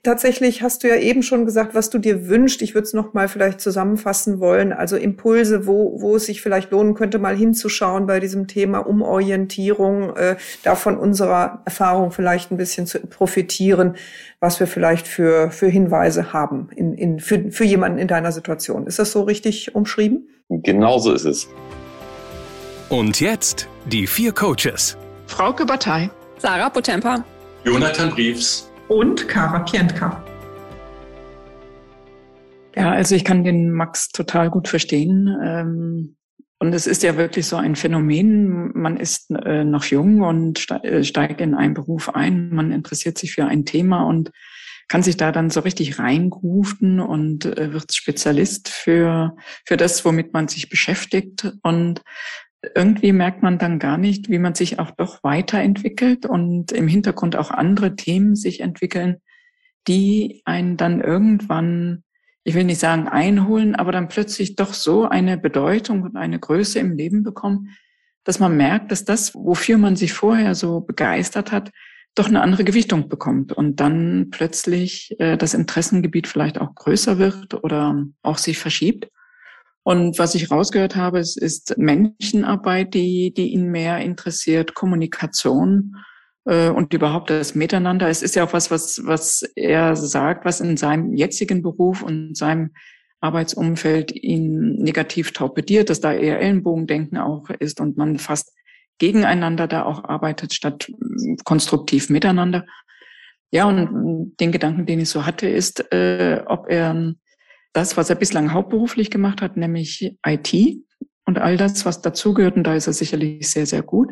Tatsächlich 0.03 0.63
hast 0.63 0.85
du 0.85 0.89
ja 0.89 0.97
eben 0.97 1.23
schon 1.23 1.45
gesagt, 1.45 1.75
was 1.75 1.91
du 1.91 1.99
dir 1.99 2.29
wünschst. 2.29 2.63
Ich 2.63 2.75
würde 2.75 2.87
es 2.87 2.93
noch 2.93 3.15
mal 3.15 3.29
vielleicht 3.29 3.61
zusammenfassen 3.61 4.41
wollen. 4.41 4.73
Also 4.73 4.97
Impulse, 4.97 5.67
wo, 5.67 6.01
wo 6.01 6.17
es 6.17 6.27
sich 6.27 6.41
vielleicht 6.41 6.71
lohnen 6.71 6.95
könnte, 6.95 7.19
mal 7.19 7.37
hinzuschauen 7.37 8.07
bei 8.07 8.21
diesem 8.21 8.47
Thema 8.47 8.79
Umorientierung, 8.79 10.17
äh, 10.17 10.37
da 10.63 10.75
von 10.77 10.97
unserer 10.97 11.63
Erfahrung 11.65 12.13
vielleicht 12.13 12.51
ein 12.51 12.57
bisschen 12.57 12.87
zu 12.87 13.01
profitieren, 13.01 13.97
was 14.41 14.61
wir 14.61 14.67
vielleicht 14.67 15.09
für, 15.09 15.51
für 15.51 15.69
Hinweise 15.69 16.33
haben 16.33 16.69
in, 16.77 16.95
in, 16.95 17.21
für, 17.21 17.51
für 17.51 17.65
jemanden 17.65 17.99
in 17.99 18.09
deiner 18.09 18.33
Situation. 18.33 18.87
Ist 18.87 18.99
das 18.99 19.13
so 19.13 19.23
richtig 19.23 19.75
umschrieben? 19.75 20.29
Genauso 20.49 21.13
ist 21.13 21.25
es. 21.25 21.49
Und 22.89 23.21
jetzt 23.21 23.69
die 23.87 24.07
vier 24.07 24.33
Coaches. 24.33 24.97
Frauke 25.27 25.67
Batei. 25.67 26.11
Sarah 26.39 26.71
Potempa. 26.71 27.25
Jonathan 27.65 28.11
Briefs 28.11 28.71
und 28.89 29.29
Kara 29.29 29.61
Pientka. 29.61 30.25
Ja, 32.75 32.93
also 32.93 33.15
ich 33.15 33.25
kann 33.25 33.45
den 33.45 33.73
Max 33.73 34.09
total 34.09 34.51
gut 34.51 34.69
verstehen. 34.69 35.29
Ähm, 35.43 36.17
und 36.61 36.73
es 36.73 36.87
ist 36.87 37.03
ja 37.03 37.17
wirklich 37.17 37.47
so 37.47 37.57
ein 37.57 37.77
Phänomen. 37.77 38.73
Man 38.75 38.97
ist 38.97 39.31
äh, 39.31 39.65
noch 39.65 39.85
jung 39.85 40.23
und 40.23 40.67
äh, 40.83 41.05
steigt 41.05 41.41
in 41.41 41.55
einen 41.55 41.75
Beruf 41.75 42.15
ein. 42.15 42.51
Man 42.51 42.73
interessiert 42.73 43.19
sich 43.19 43.33
für 43.33 43.47
ein 43.47 43.65
Thema 43.65 44.05
und 44.05 44.31
kann 44.89 45.03
sich 45.03 45.17
da 45.17 45.33
dann 45.33 45.51
so 45.51 45.61
richtig 45.61 45.99
reingrufen 45.99 46.99
und 46.99 47.45
äh, 47.45 47.73
wird 47.73 47.95
Spezialist 47.95 48.69
für, 48.69 49.37
für 49.67 49.77
das, 49.77 50.05
womit 50.05 50.33
man 50.33 50.49
sich 50.49 50.69
beschäftigt. 50.69 51.53
Und 51.63 52.03
irgendwie 52.75 53.13
merkt 53.13 53.43
man 53.43 53.59
dann 53.59 53.79
gar 53.79 53.99
nicht, 53.99 54.29
wie 54.29 54.39
man 54.39 54.55
sich 54.55 54.79
auch 54.79 54.91
doch 54.91 55.23
weiterentwickelt 55.23 56.27
und 56.27 56.73
im 56.73 56.89
Hintergrund 56.89 57.37
auch 57.37 57.51
andere 57.51 57.95
Themen 57.95 58.35
sich 58.35 58.61
entwickeln, 58.61 59.19
die 59.87 60.43
einen 60.45 60.77
dann 60.77 61.01
irgendwann, 61.01 62.03
ich 62.45 62.55
will 62.55 62.65
nicht 62.65 62.81
sagen 62.81 63.09
einholen, 63.09 63.77
aber 63.77 63.93
dann 63.93 64.09
plötzlich 64.09 64.57
doch 64.57 64.75
so 64.75 65.09
eine 65.09 65.39
Bedeutung 65.39 66.03
und 66.03 66.17
eine 66.17 66.39
Größe 66.39 66.79
im 66.81 66.97
Leben 66.97 67.23
bekommen, 67.23 67.77
dass 68.25 68.41
man 68.41 68.57
merkt, 68.57 68.91
dass 68.91 69.05
das, 69.05 69.35
wofür 69.35 69.79
man 69.79 69.97
sich 69.97 70.13
vorher 70.13 70.55
so 70.55 70.81
begeistert 70.81 71.53
hat, 71.53 71.71
doch 72.15 72.27
eine 72.27 72.43
andere 72.43 72.65
Gewichtung 72.65 73.09
bekommt 73.09 73.53
und 73.53 73.77
dann 73.77 74.29
plötzlich 74.31 75.15
äh, 75.21 75.37
das 75.37 75.55
Interessengebiet 75.55 76.27
vielleicht 76.27 76.61
auch 76.61 76.75
größer 76.75 77.19
wird 77.19 77.55
oder 77.63 78.05
auch 78.23 78.39
sich 78.39 78.59
verschiebt. 78.59 79.09
Und 79.89 80.19
was 80.19 80.35
ich 80.35 80.51
rausgehört 80.51 80.97
habe, 80.97 81.19
es 81.19 81.35
ist 81.35 81.79
Menschenarbeit, 81.79 82.93
die, 82.93 83.33
die 83.33 83.55
ihn 83.55 83.71
mehr 83.71 84.01
interessiert, 84.01 84.75
Kommunikation 84.75 85.97
äh, 86.45 86.69
und 86.69 86.93
überhaupt 86.93 87.31
das 87.31 87.55
Miteinander. 87.55 88.07
Es 88.07 88.21
ist 88.21 88.37
ja 88.37 88.45
auch 88.45 88.53
was, 88.53 88.71
was, 88.71 89.01
was 89.07 89.51
er 89.57 89.97
sagt, 89.97 90.45
was 90.45 90.61
in 90.61 90.77
seinem 90.77 91.15
jetzigen 91.15 91.63
Beruf 91.63 92.03
und 92.03 92.37
seinem 92.37 92.73
Arbeitsumfeld 93.21 94.15
ihn 94.15 94.75
negativ 94.75 95.33
torpediert, 95.33 95.89
dass 95.89 96.03
da 96.03 96.13
eher 96.13 96.39
Ellenbogendenken 96.39 97.17
auch 97.17 97.49
ist 97.49 97.81
und 97.81 97.97
man 97.97 98.19
fast 98.19 98.53
gegeneinander 98.99 99.69
da 99.69 99.87
auch 99.87 100.05
arbeitet, 100.05 100.53
statt 100.53 100.91
äh, 100.91 101.37
konstruktiv 101.45 102.11
miteinander. 102.11 102.67
Ja, 103.51 103.65
und 103.65 104.37
den 104.39 104.53
Gedanken, 104.53 104.85
den 104.85 105.01
ich 105.01 105.09
so 105.09 105.25
hatte, 105.25 105.49
ist, 105.49 105.91
äh, 105.95 106.43
ob 106.45 106.69
er 106.69 107.15
das, 107.79 107.97
was 107.97 108.11
er 108.11 108.17
bislang 108.17 108.53
hauptberuflich 108.53 109.09
gemacht 109.09 109.41
hat, 109.41 109.57
nämlich 109.57 110.17
IT 110.27 110.83
und 111.25 111.39
all 111.39 111.57
das, 111.57 111.87
was 111.87 112.03
dazugehört, 112.03 112.57
und 112.57 112.65
da 112.65 112.75
ist 112.75 112.89
er 112.89 112.93
sicherlich 112.93 113.49
sehr, 113.49 113.67
sehr 113.67 113.83
gut, 113.83 114.11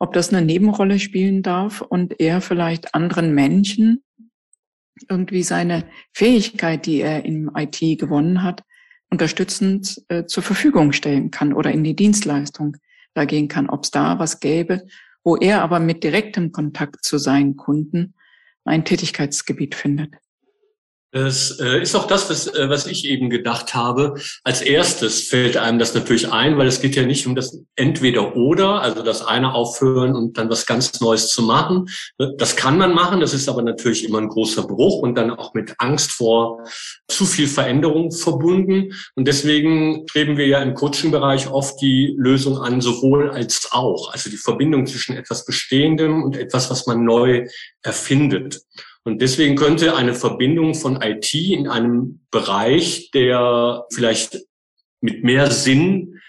ob 0.00 0.12
das 0.12 0.32
eine 0.32 0.44
Nebenrolle 0.44 0.98
spielen 0.98 1.44
darf 1.44 1.82
und 1.82 2.18
er 2.18 2.40
vielleicht 2.40 2.96
anderen 2.96 3.32
Menschen 3.32 4.02
irgendwie 5.08 5.44
seine 5.44 5.88
Fähigkeit, 6.12 6.84
die 6.84 7.00
er 7.00 7.24
im 7.24 7.48
IT 7.54 7.78
gewonnen 8.00 8.42
hat, 8.42 8.64
unterstützend 9.08 10.02
äh, 10.08 10.24
zur 10.24 10.42
Verfügung 10.42 10.90
stellen 10.90 11.30
kann 11.30 11.52
oder 11.52 11.70
in 11.70 11.84
die 11.84 11.94
Dienstleistung 11.94 12.76
da 13.14 13.24
gehen 13.24 13.46
kann, 13.46 13.70
ob 13.70 13.84
es 13.84 13.92
da 13.92 14.18
was 14.18 14.40
gäbe, 14.40 14.84
wo 15.22 15.36
er 15.36 15.62
aber 15.62 15.78
mit 15.78 16.02
direktem 16.02 16.50
Kontakt 16.50 17.04
zu 17.04 17.18
seinen 17.18 17.56
Kunden 17.56 18.14
ein 18.64 18.84
Tätigkeitsgebiet 18.84 19.76
findet. 19.76 20.16
Das 21.16 21.58
äh, 21.60 21.80
ist 21.80 21.94
auch 21.94 22.06
das, 22.06 22.28
was, 22.28 22.46
äh, 22.46 22.68
was 22.68 22.86
ich 22.86 23.06
eben 23.06 23.30
gedacht 23.30 23.74
habe. 23.74 24.20
Als 24.44 24.60
erstes 24.60 25.22
fällt 25.22 25.56
einem 25.56 25.78
das 25.78 25.94
natürlich 25.94 26.30
ein, 26.30 26.58
weil 26.58 26.66
es 26.66 26.82
geht 26.82 26.94
ja 26.94 27.06
nicht 27.06 27.26
um 27.26 27.34
das 27.34 27.58
Entweder-Oder, 27.74 28.82
also 28.82 29.02
das 29.02 29.24
eine 29.24 29.54
aufhören 29.54 30.14
und 30.14 30.36
dann 30.36 30.50
was 30.50 30.66
ganz 30.66 31.00
Neues 31.00 31.30
zu 31.30 31.40
machen. 31.40 31.86
Das 32.36 32.54
kann 32.54 32.76
man 32.76 32.92
machen, 32.92 33.20
das 33.20 33.32
ist 33.32 33.48
aber 33.48 33.62
natürlich 33.62 34.04
immer 34.06 34.18
ein 34.18 34.28
großer 34.28 34.66
Bruch 34.66 34.98
und 34.98 35.14
dann 35.14 35.30
auch 35.30 35.54
mit 35.54 35.76
Angst 35.78 36.12
vor 36.12 36.62
zu 37.08 37.24
viel 37.24 37.48
Veränderung 37.48 38.12
verbunden. 38.12 38.92
Und 39.14 39.26
deswegen 39.26 40.04
streben 40.10 40.36
wir 40.36 40.46
ja 40.46 40.60
im 40.60 40.74
Coaching-Bereich 40.74 41.48
oft 41.48 41.80
die 41.80 42.14
Lösung 42.18 42.58
an, 42.58 42.82
sowohl 42.82 43.30
als 43.30 43.68
auch, 43.70 44.12
also 44.12 44.28
die 44.28 44.36
Verbindung 44.36 44.86
zwischen 44.86 45.16
etwas 45.16 45.46
Bestehendem 45.46 46.22
und 46.22 46.36
etwas, 46.36 46.70
was 46.70 46.86
man 46.86 47.06
neu 47.06 47.46
erfindet. 47.82 48.60
Und 49.06 49.22
deswegen 49.22 49.54
könnte 49.54 49.94
eine 49.94 50.14
Verbindung 50.14 50.74
von 50.74 51.00
IT 51.00 51.32
in 51.32 51.68
einem 51.68 52.26
Bereich, 52.32 53.12
der 53.12 53.86
vielleicht 53.92 54.40
mit 55.00 55.22
mehr 55.22 55.48
Sinn 55.52 56.20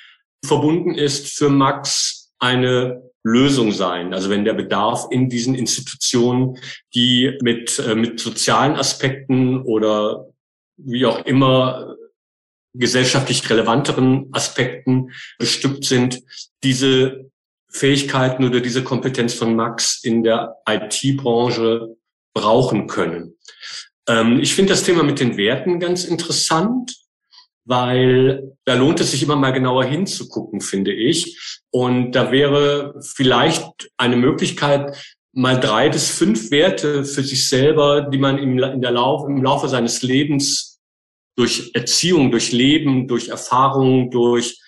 verbunden 0.45 0.93
ist, 0.93 1.35
für 1.35 1.49
Max 1.49 2.31
eine 2.37 3.01
Lösung 3.23 3.71
sein. 3.71 4.13
Also 4.13 4.29
wenn 4.29 4.45
der 4.45 4.53
Bedarf 4.53 5.07
in 5.09 5.27
diesen 5.27 5.55
Institutionen, 5.55 6.59
die 6.93 7.35
mit, 7.41 7.79
äh, 7.79 7.95
mit 7.95 8.19
sozialen 8.19 8.75
Aspekten 8.75 9.63
oder 9.63 10.27
wie 10.77 11.07
auch 11.07 11.25
immer 11.25 11.95
gesellschaftlich 12.75 13.49
relevanteren 13.49 14.29
Aspekten 14.33 15.09
bestückt 15.39 15.83
sind, 15.83 16.21
diese 16.63 17.31
Fähigkeiten 17.69 18.45
oder 18.45 18.59
diese 18.59 18.83
Kompetenz 18.83 19.33
von 19.33 19.55
Max 19.55 20.03
in 20.03 20.21
der 20.21 20.57
IT-Branche 20.69 21.96
brauchen 22.37 22.87
können. 22.87 23.35
Ähm, 24.07 24.39
ich 24.39 24.53
finde 24.53 24.73
das 24.73 24.83
Thema 24.83 25.03
mit 25.03 25.19
den 25.19 25.37
Werten 25.37 25.79
ganz 25.79 26.05
interessant, 26.05 26.95
weil 27.65 28.55
da 28.65 28.75
lohnt 28.75 28.99
es 28.99 29.11
sich 29.11 29.23
immer 29.23 29.35
mal 29.35 29.51
genauer 29.51 29.83
hinzugucken, 29.85 30.61
finde 30.61 30.93
ich. 30.93 31.59
Und 31.71 32.13
da 32.13 32.31
wäre 32.31 32.95
vielleicht 33.01 33.89
eine 33.97 34.15
Möglichkeit, 34.15 34.95
mal 35.33 35.59
drei 35.59 35.89
bis 35.89 36.09
fünf 36.09 36.49
Werte 36.51 37.03
für 37.03 37.23
sich 37.23 37.49
selber, 37.49 38.01
die 38.01 38.17
man 38.17 38.37
im, 38.37 38.57
in 38.57 38.81
der 38.81 38.91
Lauf, 38.91 39.27
im 39.27 39.43
Laufe 39.43 39.67
seines 39.67 40.01
Lebens 40.01 40.79
durch 41.37 41.71
Erziehung, 41.73 42.31
durch 42.31 42.51
Leben, 42.51 43.07
durch 43.07 43.27
Erfahrung, 43.27 44.09
durch 44.09 44.59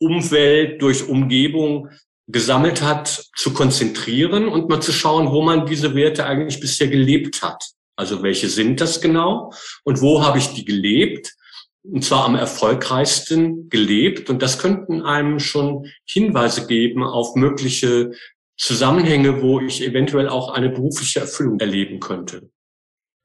Umwelt, 0.00 0.80
durch 0.82 1.08
Umgebung 1.08 1.88
gesammelt 2.28 2.82
hat, 2.82 3.24
zu 3.34 3.52
konzentrieren 3.52 4.48
und 4.48 4.68
mal 4.68 4.80
zu 4.80 4.92
schauen, 4.92 5.32
wo 5.32 5.42
man 5.42 5.66
diese 5.66 5.94
Werte 5.94 6.26
eigentlich 6.26 6.60
bisher 6.60 6.88
gelebt 6.88 7.42
hat. 7.42 7.64
Also 7.96 8.22
welche 8.22 8.48
sind 8.48 8.80
das 8.80 9.00
genau 9.00 9.52
und 9.82 10.00
wo 10.00 10.22
habe 10.22 10.38
ich 10.38 10.54
die 10.54 10.64
gelebt? 10.64 11.34
Und 11.82 12.04
zwar 12.04 12.26
am 12.26 12.34
erfolgreichsten 12.34 13.70
gelebt. 13.70 14.28
Und 14.28 14.42
das 14.42 14.58
könnten 14.58 15.02
einem 15.02 15.40
schon 15.40 15.86
Hinweise 16.04 16.66
geben 16.66 17.02
auf 17.02 17.34
mögliche 17.34 18.12
Zusammenhänge, 18.56 19.40
wo 19.40 19.60
ich 19.60 19.82
eventuell 19.82 20.28
auch 20.28 20.50
eine 20.50 20.68
berufliche 20.68 21.20
Erfüllung 21.20 21.58
erleben 21.60 21.98
könnte. 21.98 22.50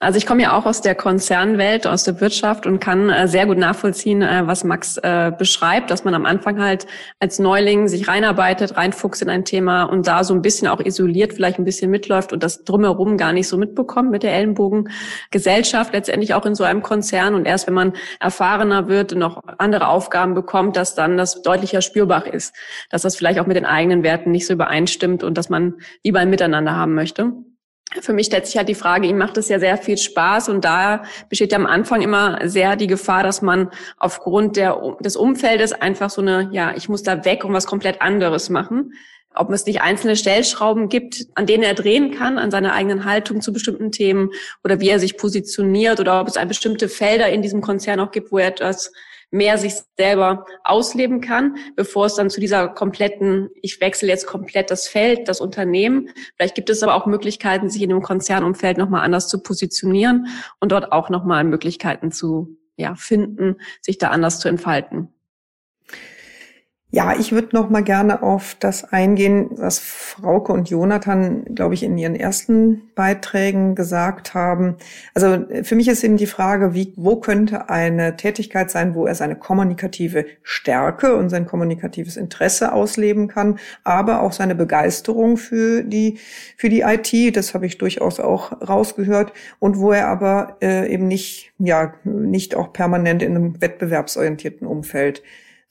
Also 0.04 0.18
ich 0.18 0.26
komme 0.26 0.44
ja 0.44 0.58
auch 0.58 0.66
aus 0.66 0.82
der 0.82 0.96
Konzernwelt, 0.96 1.88
aus 1.88 2.04
der 2.04 2.20
Wirtschaft 2.20 2.68
und 2.68 2.82
kann 2.82 3.10
äh, 3.10 3.26
sehr 3.26 3.46
gut 3.46 3.58
nachvollziehen, 3.58 4.22
äh, 4.22 4.46
was 4.46 4.66
Max 4.66 4.98
äh, 4.98 5.32
beschreibt, 5.32 5.90
dass 5.92 6.04
man 6.04 6.14
am 6.14 6.26
Anfang 6.26 6.62
halt 6.62 6.88
als 7.22 7.40
Neuling 7.40 7.88
sich 7.88 8.10
reinarbeitet, 8.10 8.76
reinfuchst 8.76 9.22
in 9.22 9.30
ein 9.30 9.46
Thema 9.46 9.84
und 9.84 10.06
da 10.06 10.26
so 10.26 10.34
ein 10.34 10.42
bisschen 10.42 10.68
auch 10.68 10.82
isoliert 10.82 11.32
vielleicht 11.32 11.58
ein 11.58 11.64
bisschen 11.64 11.90
mitläuft 11.90 12.34
und 12.34 12.44
das 12.44 12.66
drumherum 12.66 13.16
gar 13.16 13.32
nicht 13.32 13.48
so 13.48 13.58
mitbekommt 13.58 14.12
mit 14.12 14.24
der 14.24 14.34
Ellenbogengesellschaft, 14.34 15.94
letztendlich 15.94 16.34
auch 16.34 16.46
in 16.46 16.54
so 16.54 16.66
einem 16.66 16.82
Konzern. 16.82 17.34
Und 17.34 17.46
erst 17.46 17.68
wenn 17.68 17.74
man 17.74 17.94
erfahrener 18.20 18.90
wird 18.90 19.14
und 19.14 19.20
noch 19.20 19.42
andere 19.58 19.88
Aufgaben 19.88 20.34
bekommt, 20.34 20.76
dass 20.76 20.96
dann 20.96 21.16
das 21.16 21.44
deutlicher 21.44 21.82
spürbar 21.82 22.28
ist, 22.28 22.54
dass 22.90 23.04
das 23.04 23.16
vielleicht 23.16 23.40
auch 23.40 23.48
mit 23.48 23.56
den 23.56 23.66
eigenen 23.66 24.04
Werten 24.04 24.32
nicht 24.32 24.48
so 24.48 24.54
übereinstimmt 24.54 25.24
und 25.24 25.38
dass 25.38 25.48
man 25.48 25.76
lieber 26.04 26.20
ein 26.20 26.30
Miteinander 26.30 26.76
haben 26.76 26.94
möchte 26.94 27.32
für 28.02 28.14
mich 28.14 28.28
stellt 28.28 28.46
sich 28.46 28.58
halt 28.58 28.70
die 28.70 28.76
Frage, 28.76 29.08
ihm 29.08 29.18
macht 29.18 29.38
es 29.38 29.50
ja 29.50 29.60
sehr 29.60 29.78
viel 29.78 29.98
Spaß 29.98 30.50
und 30.50 30.66
da 30.66 31.04
besteht 31.30 31.52
ja 31.52 31.58
am 31.58 31.66
Anfang 31.66 32.02
immer 32.02 32.40
sehr 32.48 32.76
die 32.76 32.88
Gefahr, 32.88 33.24
dass 33.24 33.42
man 33.42 33.70
aufgrund 33.98 34.58
der, 34.58 34.78
des 35.00 35.16
Umfeldes 35.16 35.74
einfach 35.74 36.10
so 36.10 36.22
eine, 36.22 36.50
ja, 36.52 36.74
ich 36.76 36.90
muss 36.90 37.04
da 37.04 37.26
weg 37.26 37.44
und 37.46 37.54
was 37.54 37.66
komplett 37.66 38.02
anderes 38.02 38.50
machen. 38.50 38.94
Ob 39.36 39.52
es 39.52 39.66
nicht 39.66 39.82
einzelne 39.82 40.16
Stellschrauben 40.16 40.90
gibt, 40.90 41.26
an 41.36 41.46
denen 41.46 41.64
er 41.64 41.74
drehen 41.74 42.12
kann, 42.12 42.38
an 42.38 42.52
seiner 42.52 42.74
eigenen 42.74 43.06
Haltung 43.06 43.42
zu 43.42 43.52
bestimmten 43.54 43.92
Themen 43.92 44.30
oder 44.64 44.80
wie 44.80 44.90
er 44.90 45.00
sich 45.00 45.18
positioniert 45.18 46.00
oder 46.00 46.22
ob 46.22 46.28
es 46.28 46.38
ein 46.38 46.48
bestimmte 46.48 46.90
Felder 46.90 47.30
in 47.30 47.42
diesem 47.42 47.62
Konzern 47.62 48.00
auch 48.00 48.12
gibt, 48.12 48.32
wo 48.32 48.38
er 48.38 48.48
etwas 48.48 48.92
mehr 49.34 49.58
sich 49.58 49.74
selber 49.98 50.46
ausleben 50.64 51.20
kann, 51.20 51.58
bevor 51.76 52.06
es 52.06 52.14
dann 52.14 52.30
zu 52.30 52.40
dieser 52.40 52.68
kompletten, 52.68 53.50
ich 53.62 53.82
wechsle 53.82 54.08
jetzt 54.08 54.28
komplett 54.28 54.70
das 54.70 54.88
Feld, 54.88 55.28
das 55.28 55.42
Unternehmen. 55.42 56.10
Vielleicht 56.38 56.54
gibt 56.54 56.70
es 56.70 56.84
aber 56.84 56.94
auch 56.94 57.08
Möglichkeiten, 57.08 57.70
sich 57.70 57.82
in 57.82 57.90
dem 57.90 58.04
Konzernumfeld 58.04 58.78
nochmal 58.78 59.04
anders 59.04 59.28
zu 59.28 59.42
positionieren 59.42 60.28
und 60.60 60.72
dort 60.72 60.92
auch 60.92 61.10
nochmal 61.10 61.44
Möglichkeiten 61.44 62.12
zu 62.12 62.58
ja, 62.78 62.94
finden, 62.96 63.56
sich 63.82 63.98
da 63.98 64.10
anders 64.10 64.40
zu 64.40 64.50
entfalten. 64.50 65.13
Ja, 66.96 67.16
ich 67.20 67.32
würde 67.32 67.48
noch 67.54 67.72
mal 67.72 67.82
gerne 67.82 68.22
auf 68.22 68.56
das 68.60 68.84
eingehen, 68.84 69.50
was 69.56 69.80
Frauke 69.80 70.54
und 70.54 70.70
Jonathan, 70.70 71.44
glaube 71.46 71.74
ich, 71.74 71.82
in 71.82 71.98
ihren 71.98 72.16
ersten 72.16 72.84
Beiträgen 72.94 73.74
gesagt 73.74 74.36
haben. 74.36 74.76
Also 75.16 75.44
für 75.64 75.76
mich 75.76 75.88
ist 75.88 76.04
eben 76.04 76.18
die 76.18 76.28
Frage, 76.28 76.76
wie, 76.76 76.94
wo 76.96 77.16
könnte 77.16 77.68
eine 77.72 78.16
Tätigkeit 78.16 78.70
sein, 78.70 78.94
wo 78.94 79.08
er 79.08 79.16
seine 79.16 79.36
kommunikative 79.36 80.28
Stärke 80.44 81.16
und 81.16 81.30
sein 81.30 81.48
kommunikatives 81.48 82.16
Interesse 82.16 82.72
ausleben 82.74 83.28
kann, 83.28 83.58
aber 83.84 84.22
auch 84.22 84.32
seine 84.32 84.54
Begeisterung 84.54 85.38
für 85.38 85.82
die, 85.82 86.20
für 86.58 86.70
die 86.70 86.82
IT, 86.82 87.36
das 87.36 87.56
habe 87.56 87.66
ich 87.66 87.80
durchaus 87.80 88.20
auch 88.20 88.52
rausgehört, 88.62 89.34
und 89.58 89.80
wo 89.80 89.94
er 89.94 90.10
aber 90.10 90.58
äh, 90.62 90.94
eben 90.94 91.08
nicht, 91.08 91.54
ja, 91.58 91.96
nicht 92.04 92.54
auch 92.54 92.72
permanent 92.72 93.24
in 93.24 93.36
einem 93.36 93.60
wettbewerbsorientierten 93.60 94.68
Umfeld 94.68 95.24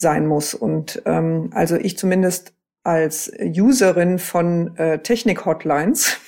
sein 0.03 0.27
muss. 0.27 0.53
Und 0.53 1.01
ähm, 1.07 1.49
also 1.55 1.77
ich 1.77 1.97
zumindest 1.97 2.53
als 2.85 3.33
Userin 3.41 4.19
von 4.19 4.77
äh, 4.77 4.99
Technik-Hotlines 4.99 6.19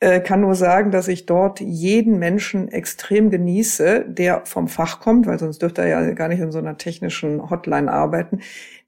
äh, 0.00 0.20
kann 0.20 0.40
nur 0.40 0.54
sagen, 0.54 0.90
dass 0.90 1.08
ich 1.08 1.26
dort 1.26 1.60
jeden 1.60 2.18
Menschen 2.18 2.68
extrem 2.68 3.30
genieße, 3.30 4.04
der 4.08 4.42
vom 4.44 4.68
Fach 4.68 5.00
kommt, 5.00 5.26
weil 5.26 5.38
sonst 5.38 5.62
dürfte 5.62 5.82
er 5.82 5.88
ja 5.88 6.10
gar 6.12 6.28
nicht 6.28 6.40
in 6.40 6.52
so 6.52 6.58
einer 6.58 6.76
technischen 6.76 7.48
Hotline 7.50 7.90
arbeiten, 7.90 8.40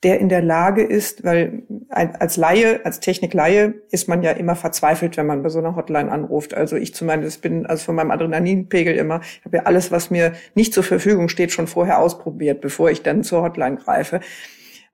der 0.02 0.20
in 0.20 0.28
der 0.28 0.42
Lage 0.42 0.82
ist, 0.82 1.24
weil 1.24 1.62
als 1.88 2.36
Laie, 2.36 2.84
als 2.84 3.00
Technikleihe 3.00 3.74
ist 3.90 4.08
man 4.08 4.22
ja 4.22 4.32
immer 4.32 4.54
verzweifelt, 4.54 5.16
wenn 5.16 5.26
man 5.26 5.42
bei 5.42 5.48
so 5.48 5.58
einer 5.58 5.74
Hotline 5.74 6.10
anruft. 6.10 6.54
Also 6.54 6.76
ich 6.76 6.94
zumindest 6.94 7.40
bin 7.40 7.66
also 7.66 7.86
von 7.86 7.94
meinem 7.94 8.10
Adrenalinpegel 8.10 8.94
immer, 8.94 9.20
ich 9.22 9.44
habe 9.44 9.56
ja 9.58 9.62
alles, 9.64 9.90
was 9.90 10.10
mir 10.10 10.32
nicht 10.54 10.74
zur 10.74 10.84
Verfügung 10.84 11.28
steht, 11.28 11.50
schon 11.50 11.66
vorher 11.66 11.98
ausprobiert, 12.00 12.60
bevor 12.60 12.90
ich 12.90 13.02
dann 13.02 13.24
zur 13.24 13.42
Hotline 13.42 13.76
greife. 13.76 14.20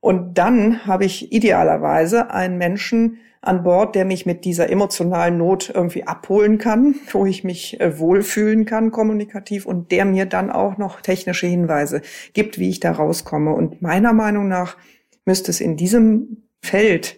Und 0.03 0.37
dann 0.37 0.85
habe 0.85 1.05
ich 1.05 1.33
idealerweise 1.33 2.33
einen 2.33 2.59
Menschen 2.59 3.21
an 3.41 3.63
Bord, 3.63 3.95
der 3.95 4.05
mich 4.05 4.27
mit 4.27 4.45
dieser 4.45 4.69
emotionalen 4.69 5.39
Not 5.39 5.71
irgendwie 5.73 6.09
abholen 6.09 6.59
kann, 6.59 6.97
wo 7.13 7.25
ich 7.25 7.45
mich 7.45 7.81
äh, 7.81 8.01
wohlfühlen 8.01 8.65
kann 8.65 8.91
kommunikativ 8.91 9.65
und 9.65 9.93
der 9.93 10.05
mir 10.05 10.27
dann 10.27 10.51
auch 10.51 10.77
noch 10.77 11.03
technische 11.03 11.47
Hinweise 11.47 12.03
gibt, 12.33 12.59
wie 12.59 12.69
ich 12.69 12.81
da 12.81 12.91
rauskomme. 12.91 13.55
Und 13.55 13.81
meiner 13.81 14.13
Meinung 14.13 14.49
nach 14.49 14.77
müsste 15.25 15.53
es 15.53 15.61
in 15.61 15.77
diesem 15.77 16.49
Feld 16.61 17.17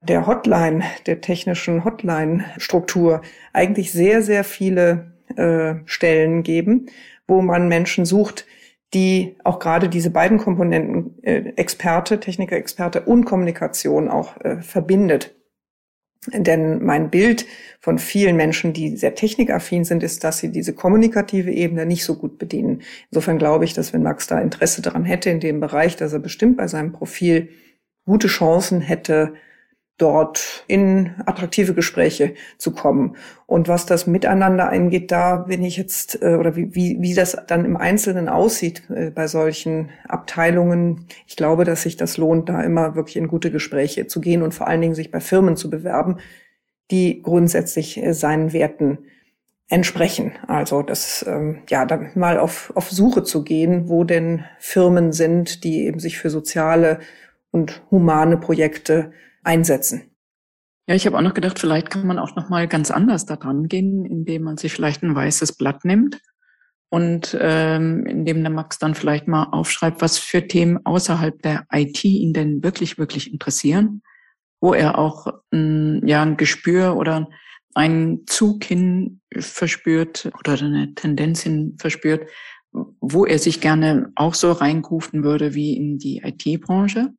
der 0.00 0.26
Hotline, 0.26 0.82
der 1.06 1.20
technischen 1.20 1.84
Hotline-Struktur 1.84 3.22
eigentlich 3.52 3.92
sehr, 3.92 4.22
sehr 4.22 4.42
viele 4.42 5.12
äh, 5.36 5.76
Stellen 5.84 6.42
geben, 6.42 6.86
wo 7.28 7.42
man 7.42 7.68
Menschen 7.68 8.04
sucht, 8.04 8.44
die 8.94 9.36
auch 9.42 9.58
gerade 9.58 9.88
diese 9.88 10.10
beiden 10.10 10.38
Komponenten, 10.38 11.22
äh, 11.22 11.52
Experte, 11.56 12.20
Techniker-Experte 12.20 13.02
und 13.02 13.24
Kommunikation 13.24 14.08
auch 14.08 14.38
äh, 14.40 14.60
verbindet. 14.60 15.34
Denn 16.28 16.84
mein 16.84 17.10
Bild 17.10 17.46
von 17.80 17.98
vielen 17.98 18.36
Menschen, 18.36 18.72
die 18.72 18.96
sehr 18.96 19.16
technikaffin 19.16 19.84
sind, 19.84 20.04
ist, 20.04 20.22
dass 20.22 20.38
sie 20.38 20.52
diese 20.52 20.72
kommunikative 20.72 21.50
Ebene 21.50 21.84
nicht 21.84 22.04
so 22.04 22.14
gut 22.14 22.38
bedienen. 22.38 22.82
Insofern 23.10 23.38
glaube 23.38 23.64
ich, 23.64 23.74
dass 23.74 23.92
wenn 23.92 24.04
Max 24.04 24.28
da 24.28 24.38
Interesse 24.38 24.82
daran 24.82 25.04
hätte 25.04 25.30
in 25.30 25.40
dem 25.40 25.58
Bereich, 25.58 25.96
dass 25.96 26.12
er 26.12 26.20
bestimmt 26.20 26.56
bei 26.56 26.68
seinem 26.68 26.92
Profil 26.92 27.48
gute 28.04 28.28
Chancen 28.28 28.80
hätte, 28.80 29.34
dort 30.02 30.64
in 30.66 31.14
attraktive 31.26 31.74
Gespräche 31.74 32.34
zu 32.58 32.72
kommen. 32.72 33.16
Und 33.46 33.68
was 33.68 33.86
das 33.86 34.06
Miteinander 34.06 34.68
eingeht, 34.68 35.12
da 35.12 35.36
bin 35.36 35.62
ich 35.62 35.76
jetzt, 35.76 36.20
äh, 36.22 36.34
oder 36.34 36.56
wie, 36.56 36.74
wie, 36.74 36.96
wie 37.00 37.14
das 37.14 37.36
dann 37.46 37.64
im 37.64 37.76
Einzelnen 37.76 38.28
aussieht 38.28 38.82
äh, 38.90 39.10
bei 39.10 39.28
solchen 39.28 39.90
Abteilungen, 40.08 41.06
ich 41.26 41.36
glaube, 41.36 41.64
dass 41.64 41.82
sich 41.82 41.96
das 41.96 42.16
lohnt, 42.16 42.48
da 42.48 42.62
immer 42.62 42.96
wirklich 42.96 43.16
in 43.16 43.28
gute 43.28 43.52
Gespräche 43.52 44.08
zu 44.08 44.20
gehen 44.20 44.42
und 44.42 44.54
vor 44.54 44.66
allen 44.66 44.80
Dingen 44.80 44.94
sich 44.94 45.12
bei 45.12 45.20
Firmen 45.20 45.56
zu 45.56 45.70
bewerben, 45.70 46.18
die 46.90 47.22
grundsätzlich 47.22 48.02
äh, 48.02 48.12
seinen 48.12 48.52
Werten 48.52 48.98
entsprechen. 49.68 50.32
Also 50.48 50.82
das, 50.82 51.24
ähm, 51.28 51.62
ja, 51.70 51.86
da 51.86 52.00
mal 52.14 52.38
auf, 52.38 52.72
auf 52.74 52.90
Suche 52.90 53.22
zu 53.22 53.44
gehen, 53.44 53.88
wo 53.88 54.02
denn 54.02 54.44
Firmen 54.58 55.12
sind, 55.12 55.62
die 55.62 55.86
eben 55.86 56.00
sich 56.00 56.18
für 56.18 56.28
soziale 56.28 56.98
und 57.52 57.82
humane 57.90 58.36
Projekte 58.36 59.12
einsetzen. 59.42 60.12
Ja, 60.88 60.96
ich 60.96 61.06
habe 61.06 61.16
auch 61.16 61.22
noch 61.22 61.34
gedacht, 61.34 61.58
vielleicht 61.58 61.90
kann 61.90 62.06
man 62.06 62.18
auch 62.18 62.34
noch 62.34 62.48
mal 62.48 62.66
ganz 62.66 62.90
anders 62.90 63.24
da 63.24 63.36
dran 63.36 63.68
gehen, 63.68 64.04
indem 64.04 64.42
man 64.42 64.56
sich 64.56 64.72
vielleicht 64.72 65.02
ein 65.02 65.14
weißes 65.14 65.56
Blatt 65.56 65.84
nimmt 65.84 66.18
und 66.90 67.36
ähm, 67.40 68.04
indem 68.04 68.42
der 68.42 68.50
Max 68.50 68.78
dann 68.78 68.94
vielleicht 68.94 69.28
mal 69.28 69.44
aufschreibt, 69.44 70.02
was 70.02 70.18
für 70.18 70.46
Themen 70.46 70.84
außerhalb 70.84 71.40
der 71.40 71.66
IT 71.72 72.04
ihn 72.04 72.32
denn 72.32 72.62
wirklich, 72.64 72.98
wirklich 72.98 73.32
interessieren, 73.32 74.02
wo 74.60 74.74
er 74.74 74.98
auch 74.98 75.28
ein, 75.52 76.06
ja, 76.06 76.22
ein 76.22 76.36
Gespür 76.36 76.96
oder 76.96 77.28
einen 77.74 78.26
Zug 78.26 78.64
hin 78.64 79.20
verspürt 79.38 80.30
oder 80.38 80.52
eine 80.52 80.94
Tendenz 80.94 81.42
hin 81.42 81.76
verspürt, 81.78 82.28
wo 82.72 83.24
er 83.24 83.38
sich 83.38 83.60
gerne 83.60 84.12
auch 84.14 84.34
so 84.34 84.52
reinrufen 84.52 85.24
würde 85.24 85.54
wie 85.54 85.76
in 85.76 85.98
die 85.98 86.18
IT-Branche. 86.18 87.12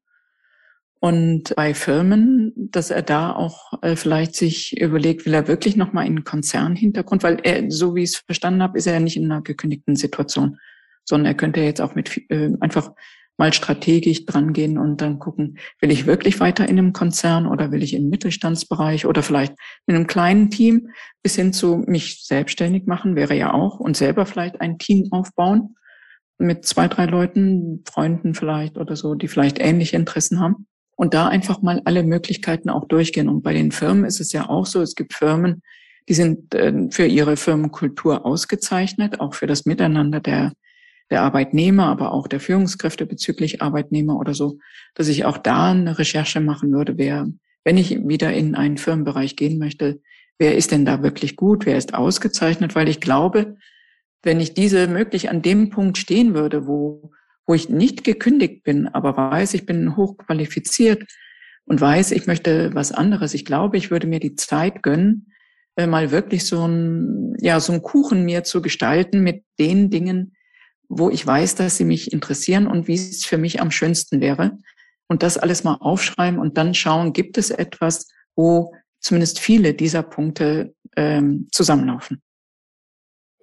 Und 1.03 1.53
bei 1.57 1.73
Firmen, 1.73 2.53
dass 2.55 2.89
er 2.89 3.01
da 3.01 3.33
auch 3.35 3.73
äh, 3.81 3.97
vielleicht 3.97 4.35
sich 4.35 4.79
überlegt, 4.79 5.25
will 5.25 5.33
er 5.33 5.49
wirklich 5.49 5.75
nochmal 5.75 6.07
in 6.07 6.23
Konzernhintergrund, 6.23 7.23
weil 7.23 7.39
er, 7.43 7.69
so 7.69 7.93
wie 7.93 8.03
ich 8.03 8.11
es 8.11 8.15
verstanden 8.19 8.63
habe, 8.63 8.77
ist 8.77 8.87
er 8.87 8.93
ja 8.93 8.99
nicht 9.01 9.17
in 9.17 9.29
einer 9.29 9.41
gekündigten 9.41 9.97
Situation, 9.97 10.59
sondern 11.03 11.25
er 11.25 11.33
könnte 11.33 11.59
jetzt 11.59 11.81
auch 11.81 11.93
mit 11.93 12.21
äh, 12.29 12.51
einfach 12.61 12.91
mal 13.35 13.51
strategisch 13.51 14.25
drangehen 14.25 14.77
und 14.77 15.01
dann 15.01 15.19
gucken, 15.19 15.57
will 15.81 15.91
ich 15.91 16.05
wirklich 16.05 16.39
weiter 16.39 16.69
in 16.69 16.79
einem 16.79 16.93
Konzern 16.93 17.47
oder 17.47 17.73
will 17.73 17.83
ich 17.83 17.95
im 17.95 18.07
Mittelstandsbereich 18.07 19.05
oder 19.05 19.23
vielleicht 19.23 19.55
in 19.87 19.97
einem 19.97 20.07
kleinen 20.07 20.51
Team 20.51 20.87
bis 21.21 21.35
hin 21.35 21.51
zu 21.51 21.83
mich 21.85 22.23
selbstständig 22.23 22.85
machen, 22.85 23.17
wäre 23.17 23.35
ja 23.35 23.51
auch 23.51 23.81
und 23.81 23.97
selber 23.97 24.25
vielleicht 24.25 24.61
ein 24.61 24.77
Team 24.77 25.09
aufbauen 25.11 25.75
mit 26.37 26.63
zwei, 26.63 26.87
drei 26.87 27.07
Leuten, 27.07 27.83
Freunden 27.85 28.35
vielleicht 28.35 28.77
oder 28.77 28.95
so, 28.95 29.15
die 29.15 29.27
vielleicht 29.27 29.59
ähnliche 29.59 29.97
Interessen 29.97 30.39
haben 30.39 30.65
und 30.95 31.13
da 31.13 31.27
einfach 31.27 31.61
mal 31.61 31.81
alle 31.85 32.03
Möglichkeiten 32.03 32.69
auch 32.69 32.87
durchgehen. 32.87 33.29
Und 33.29 33.41
bei 33.41 33.53
den 33.53 33.71
Firmen 33.71 34.05
ist 34.05 34.19
es 34.19 34.31
ja 34.31 34.49
auch 34.49 34.65
so, 34.65 34.81
es 34.81 34.95
gibt 34.95 35.13
Firmen, 35.13 35.61
die 36.09 36.13
sind 36.13 36.53
äh, 36.53 36.89
für 36.91 37.05
ihre 37.05 37.37
Firmenkultur 37.37 38.25
ausgezeichnet, 38.25 39.19
auch 39.19 39.33
für 39.33 39.47
das 39.47 39.65
Miteinander 39.65 40.19
der, 40.19 40.53
der 41.09 41.21
Arbeitnehmer, 41.21 41.87
aber 41.87 42.11
auch 42.11 42.27
der 42.27 42.39
Führungskräfte 42.39 43.05
bezüglich 43.05 43.61
Arbeitnehmer 43.61 44.17
oder 44.17 44.33
so, 44.33 44.59
dass 44.95 45.07
ich 45.07 45.25
auch 45.25 45.37
da 45.37 45.71
eine 45.71 45.97
Recherche 45.97 46.41
machen 46.41 46.71
würde, 46.71 46.97
wer, 46.97 47.27
wenn 47.63 47.77
ich 47.77 48.07
wieder 48.07 48.33
in 48.33 48.55
einen 48.55 48.77
Firmenbereich 48.77 49.35
gehen 49.35 49.57
möchte, 49.57 50.01
wer 50.37 50.55
ist 50.55 50.71
denn 50.71 50.85
da 50.85 51.01
wirklich 51.03 51.35
gut, 51.35 51.65
wer 51.65 51.77
ist 51.77 51.93
ausgezeichnet, 51.93 52.75
weil 52.75 52.89
ich 52.89 52.99
glaube, 52.99 53.55
wenn 54.23 54.39
ich 54.39 54.53
diese 54.53 54.87
möglich 54.87 55.29
an 55.29 55.41
dem 55.41 55.69
Punkt 55.69 55.97
stehen 55.97 56.33
würde, 56.33 56.65
wo 56.65 57.11
wo 57.45 57.53
ich 57.53 57.69
nicht 57.69 58.03
gekündigt 58.03 58.63
bin, 58.63 58.87
aber 58.87 59.17
weiß, 59.17 59.53
ich 59.53 59.65
bin 59.65 59.95
hochqualifiziert 59.95 61.03
und 61.65 61.81
weiß, 61.81 62.11
ich 62.11 62.27
möchte 62.27 62.73
was 62.73 62.91
anderes. 62.91 63.33
Ich 63.33 63.45
glaube, 63.45 63.77
ich 63.77 63.91
würde 63.91 64.07
mir 64.07 64.19
die 64.19 64.35
Zeit 64.35 64.83
gönnen, 64.83 65.33
äh, 65.75 65.87
mal 65.87 66.11
wirklich 66.11 66.45
so 66.45 66.65
ein, 66.65 67.35
ja, 67.39 67.59
so 67.59 67.73
ein 67.73 67.81
Kuchen 67.81 68.25
mir 68.25 68.43
zu 68.43 68.61
gestalten 68.61 69.21
mit 69.21 69.43
den 69.59 69.89
Dingen, 69.89 70.35
wo 70.87 71.09
ich 71.09 71.25
weiß, 71.25 71.55
dass 71.55 71.77
sie 71.77 71.85
mich 71.85 72.13
interessieren 72.13 72.67
und 72.67 72.87
wie 72.87 72.95
es 72.95 73.25
für 73.25 73.37
mich 73.37 73.61
am 73.61 73.71
schönsten 73.71 74.21
wäre. 74.21 74.59
Und 75.07 75.23
das 75.23 75.37
alles 75.37 75.63
mal 75.63 75.77
aufschreiben 75.79 76.39
und 76.39 76.57
dann 76.57 76.73
schauen, 76.73 77.13
gibt 77.13 77.37
es 77.37 77.49
etwas, 77.49 78.07
wo 78.35 78.73
zumindest 78.99 79.39
viele 79.39 79.73
dieser 79.73 80.03
Punkte 80.03 80.73
ähm, 80.95 81.47
zusammenlaufen. 81.51 82.21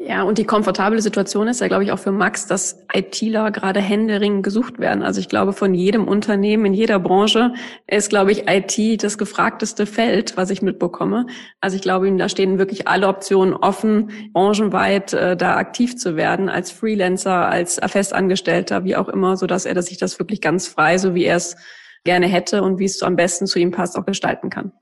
Ja, 0.03 0.23
und 0.23 0.39
die 0.39 0.45
komfortable 0.45 1.03
Situation 1.03 1.47
ist 1.47 1.61
ja, 1.61 1.69
glaube 1.69 1.85
ich, 1.85 1.93
auch 1.93 1.99
für 1.99 2.11
Max, 2.11 2.47
dass 2.47 2.87
ITler 2.91 3.51
gerade 3.51 3.81
händeringend 3.83 4.43
gesucht 4.43 4.79
werden. 4.79 5.03
Also 5.03 5.21
ich 5.21 5.29
glaube, 5.29 5.53
von 5.53 5.75
jedem 5.75 6.09
Unternehmen, 6.09 6.65
in 6.65 6.73
jeder 6.73 6.99
Branche 6.99 7.53
ist, 7.87 8.09
glaube 8.09 8.33
ich, 8.33 8.45
IT 8.49 9.03
das 9.03 9.19
gefragteste 9.19 9.85
Feld, 9.85 10.39
was 10.39 10.49
ich 10.49 10.63
mitbekomme. 10.63 11.27
Also 11.61 11.77
ich 11.77 11.83
glaube, 11.83 12.11
da 12.17 12.31
stehen 12.31 12.59
wirklich 12.59 12.89
alle 12.89 13.09
Optionen 13.09 13.53
offen, 13.53 14.11
branchenweit 14.33 15.13
äh, 15.13 15.37
da 15.37 15.57
aktiv 15.57 15.99
zu 15.99 16.17
werden, 16.17 16.49
als 16.49 16.71
Freelancer, 16.71 17.51
als 17.51 17.79
Festangestellter, 17.87 18.85
wie 18.85 18.97
auch 18.97 19.09
immer, 19.11 19.37
so 19.37 19.47
dass 19.47 19.67
er 19.67 19.83
sich 19.83 19.99
das 19.99 20.19
wirklich 20.19 20.41
ganz 20.41 20.67
frei, 20.67 20.97
so 20.97 21.15
wie 21.15 21.25
er 21.25 21.37
es 21.37 21.57
gerne 22.05 22.27
hätte 22.27 22.63
und 22.63 22.79
wie 22.79 22.87
es 22.87 22.99
so 22.99 23.05
am 23.05 23.17
besten 23.17 23.47
zu 23.47 23.59
ihm 23.59 23.71
passt, 23.71 23.99
auch 23.99 24.07
gestalten 24.07 24.49
kann. 24.49 24.73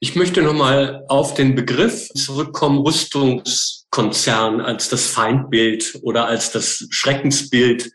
Ich 0.00 0.16
möchte 0.16 0.42
nochmal 0.42 1.04
auf 1.06 1.34
den 1.34 1.54
Begriff 1.54 2.08
zurückkommen, 2.08 2.78
Rüstungskonzern 3.92 4.60
als 4.60 4.88
das 4.88 5.06
Feindbild 5.06 5.98
oder 6.02 6.26
als 6.26 6.50
das 6.50 6.86
Schreckensbild, 6.90 7.92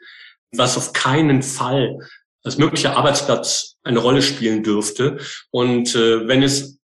was 0.56 0.78
auf 0.78 0.94
keinen 0.94 1.42
Fall 1.42 1.98
als 2.44 2.58
möglicher 2.58 2.96
Arbeitsplatz 2.96 3.76
eine 3.84 4.00
Rolle 4.00 4.22
spielen 4.22 4.64
dürfte. 4.64 5.18
Und 5.52 5.96
äh, 5.96 6.28
wenn 6.28 6.44
es 6.44 6.78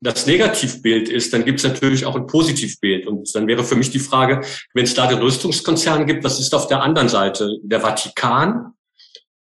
das 0.00 0.26
Negativbild 0.26 1.08
ist, 1.08 1.32
dann 1.32 1.44
gibt 1.44 1.58
es 1.58 1.64
natürlich 1.64 2.06
auch 2.06 2.14
ein 2.14 2.26
Positivbild. 2.26 3.06
Und 3.06 3.34
dann 3.34 3.48
wäre 3.48 3.64
für 3.64 3.74
mich 3.74 3.90
die 3.90 3.98
Frage, 3.98 4.40
wenn 4.72 4.84
es 4.84 4.94
da 4.94 5.08
den 5.08 5.18
Rüstungskonzern 5.18 6.06
gibt, 6.06 6.24
was 6.24 6.38
ist 6.38 6.54
auf 6.54 6.68
der 6.68 6.82
anderen 6.82 7.08
Seite? 7.08 7.50
Der 7.62 7.80
Vatikan 7.80 8.74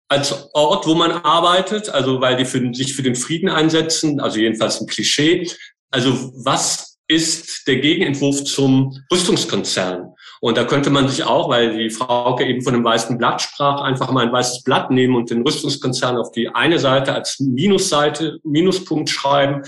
als 0.07 0.49
Ort, 0.53 0.87
wo 0.87 0.95
man 0.95 1.11
arbeitet, 1.11 1.89
also 1.89 2.21
weil 2.21 2.37
die 2.37 2.45
für, 2.45 2.73
sich 2.73 2.95
für 2.95 3.03
den 3.03 3.15
Frieden 3.15 3.49
einsetzen, 3.49 4.21
also 4.21 4.39
jedenfalls 4.39 4.79
ein 4.79 4.87
Klischee. 4.87 5.51
Also 5.91 6.31
was 6.43 6.94
ist 7.07 7.67
der 7.67 7.77
Gegenentwurf 7.77 8.43
zum 8.43 8.97
Rüstungskonzern? 9.11 10.13
Und 10.41 10.57
da 10.57 10.63
könnte 10.63 10.89
man 10.89 11.07
sich 11.07 11.23
auch, 11.23 11.49
weil 11.49 11.77
die 11.77 11.89
Frau 11.89 12.39
eben 12.39 12.61
von 12.61 12.73
einem 12.73 12.83
weißen 12.83 13.17
Blatt 13.17 13.41
sprach, 13.41 13.81
einfach 13.81 14.11
mal 14.11 14.25
ein 14.25 14.33
weißes 14.33 14.63
Blatt 14.63 14.91
nehmen 14.91 15.15
und 15.15 15.29
den 15.29 15.41
Rüstungskonzern 15.41 16.17
auf 16.17 16.31
die 16.31 16.49
eine 16.49 16.79
Seite 16.79 17.13
als 17.13 17.39
Minusseite, 17.39 18.39
Minuspunkt 18.43 19.09
schreiben 19.09 19.63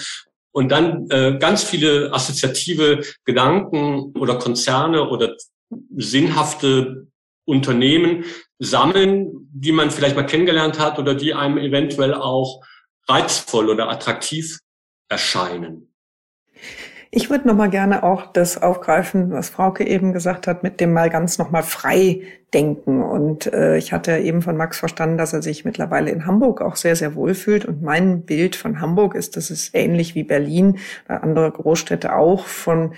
und 0.52 0.70
dann 0.70 1.10
äh, 1.10 1.38
ganz 1.40 1.64
viele 1.64 2.12
assoziative 2.14 3.02
Gedanken 3.26 4.14
oder 4.18 4.36
Konzerne 4.40 5.08
oder 5.08 5.36
sinnhafte 5.96 7.08
Unternehmen 7.46 8.26
sammeln, 8.60 9.50
die 9.54 9.72
man 9.72 9.92
vielleicht 9.92 10.16
mal 10.16 10.26
kennengelernt 10.26 10.80
hat 10.80 11.00
oder 11.00 11.16
die 11.16 11.34
einem 11.34 11.58
eventuell 11.58 12.14
auch 12.14 12.64
reizvoll 13.08 13.70
oder 13.70 13.90
attraktiv 13.90 14.60
erscheinen. 15.10 15.94
Ich 17.10 17.30
würde 17.30 17.48
noch 17.48 17.56
mal 17.56 17.70
gerne 17.70 18.04
auch 18.04 18.32
das 18.34 18.62
aufgreifen, 18.62 19.32
was 19.32 19.50
Frauke 19.50 19.88
eben 19.88 20.14
gesagt 20.14 20.48
hat, 20.48 20.64
mit 20.64 20.82
dem 20.82 20.92
mal 20.92 21.10
ganz 21.10 21.38
noch 21.38 21.52
mal 21.52 21.64
frei 21.64 22.22
denken. 22.54 23.02
Und 23.02 23.52
äh, 23.54 23.78
ich 23.78 23.94
hatte 23.94 24.18
eben 24.18 24.42
von 24.42 24.58
Max 24.58 24.80
verstanden, 24.80 25.18
dass 25.18 25.34
er 25.34 25.42
sich 25.42 25.64
mittlerweile 25.64 26.12
in 26.12 26.26
Hamburg 26.26 26.62
auch 26.62 26.76
sehr, 26.76 26.96
sehr 26.96 27.16
wohl 27.16 27.34
fühlt. 27.34 27.66
Und 27.66 27.82
mein 27.82 28.24
Bild 28.24 28.56
von 28.56 28.82
Hamburg 28.82 29.16
ist, 29.16 29.38
dass 29.38 29.50
es 29.50 29.74
ähnlich 29.74 30.16
wie 30.16 30.24
Berlin, 30.24 30.80
oder 31.06 31.24
andere 31.24 31.52
Großstädte 31.52 32.16
auch 32.16 32.46
von 32.46 32.94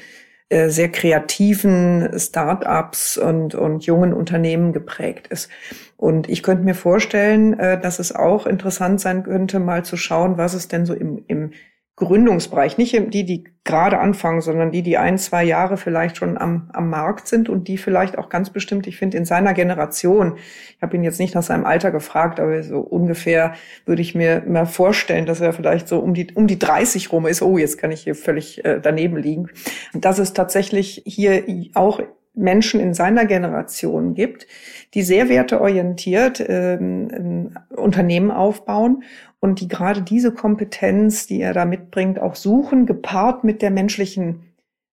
äh, 0.49 0.69
sehr 0.69 0.89
kreativen 0.89 2.09
Start-ups 2.17 3.19
und, 3.19 3.53
und 3.53 3.85
jungen 3.85 4.13
Unternehmen 4.13 4.73
geprägt 4.73 5.27
ist. 5.27 5.49
Und 5.95 6.27
ich 6.27 6.41
könnte 6.41 6.63
mir 6.63 6.73
vorstellen, 6.73 7.59
äh, 7.59 7.79
dass 7.79 7.99
es 7.99 8.15
auch 8.15 8.47
interessant 8.47 8.99
sein 8.99 9.21
könnte, 9.21 9.59
mal 9.59 9.85
zu 9.85 9.95
schauen, 9.95 10.37
was 10.37 10.55
es 10.55 10.67
denn 10.67 10.87
so 10.87 10.95
im, 10.95 11.23
im 11.27 11.51
Gründungsbereich, 11.99 12.77
nicht 12.77 13.13
die, 13.13 13.25
die 13.25 13.43
gerade 13.65 13.99
anfangen, 13.99 14.41
sondern 14.41 14.71
die, 14.71 14.81
die 14.81 14.97
ein, 14.97 15.17
zwei 15.17 15.43
Jahre 15.43 15.77
vielleicht 15.77 16.17
schon 16.17 16.37
am, 16.37 16.69
am 16.73 16.89
Markt 16.89 17.27
sind 17.27 17.49
und 17.49 17.67
die 17.67 17.77
vielleicht 17.77 18.17
auch 18.17 18.29
ganz 18.29 18.49
bestimmt, 18.49 18.87
ich 18.87 18.97
finde, 18.97 19.17
in 19.17 19.25
seiner 19.25 19.53
Generation, 19.53 20.37
ich 20.75 20.81
habe 20.81 20.95
ihn 20.95 21.03
jetzt 21.03 21.19
nicht 21.19 21.35
nach 21.35 21.43
seinem 21.43 21.65
Alter 21.65 21.91
gefragt, 21.91 22.39
aber 22.39 22.63
so 22.63 22.79
ungefähr 22.79 23.53
würde 23.85 24.01
ich 24.01 24.15
mir 24.15 24.43
mal 24.47 24.65
vorstellen, 24.65 25.25
dass 25.25 25.41
er 25.41 25.53
vielleicht 25.53 25.87
so 25.87 25.99
um 25.99 26.13
die, 26.13 26.33
um 26.33 26.47
die 26.47 26.57
30 26.57 27.11
rum 27.11 27.27
ist. 27.27 27.41
Oh, 27.41 27.57
jetzt 27.57 27.77
kann 27.77 27.91
ich 27.91 28.01
hier 28.01 28.15
völlig 28.15 28.65
äh, 28.65 28.79
daneben 28.81 29.17
liegen. 29.17 29.49
Dass 29.93 30.19
es 30.19 30.33
tatsächlich 30.33 31.03
hier 31.05 31.43
auch 31.75 31.99
Menschen 32.33 32.79
in 32.79 32.93
seiner 32.93 33.25
Generation 33.25 34.13
gibt, 34.13 34.47
die 34.93 35.01
sehr 35.01 35.29
werteorientiert 35.29 36.43
ähm, 36.47 37.51
Unternehmen 37.69 38.31
aufbauen 38.31 39.03
und 39.39 39.61
die 39.61 39.67
gerade 39.67 40.01
diese 40.01 40.33
Kompetenz, 40.33 41.27
die 41.27 41.41
er 41.41 41.53
da 41.53 41.65
mitbringt, 41.65 42.19
auch 42.19 42.35
suchen, 42.35 42.85
gepaart 42.85 43.43
mit 43.43 43.61
der 43.61 43.71
menschlichen 43.71 44.43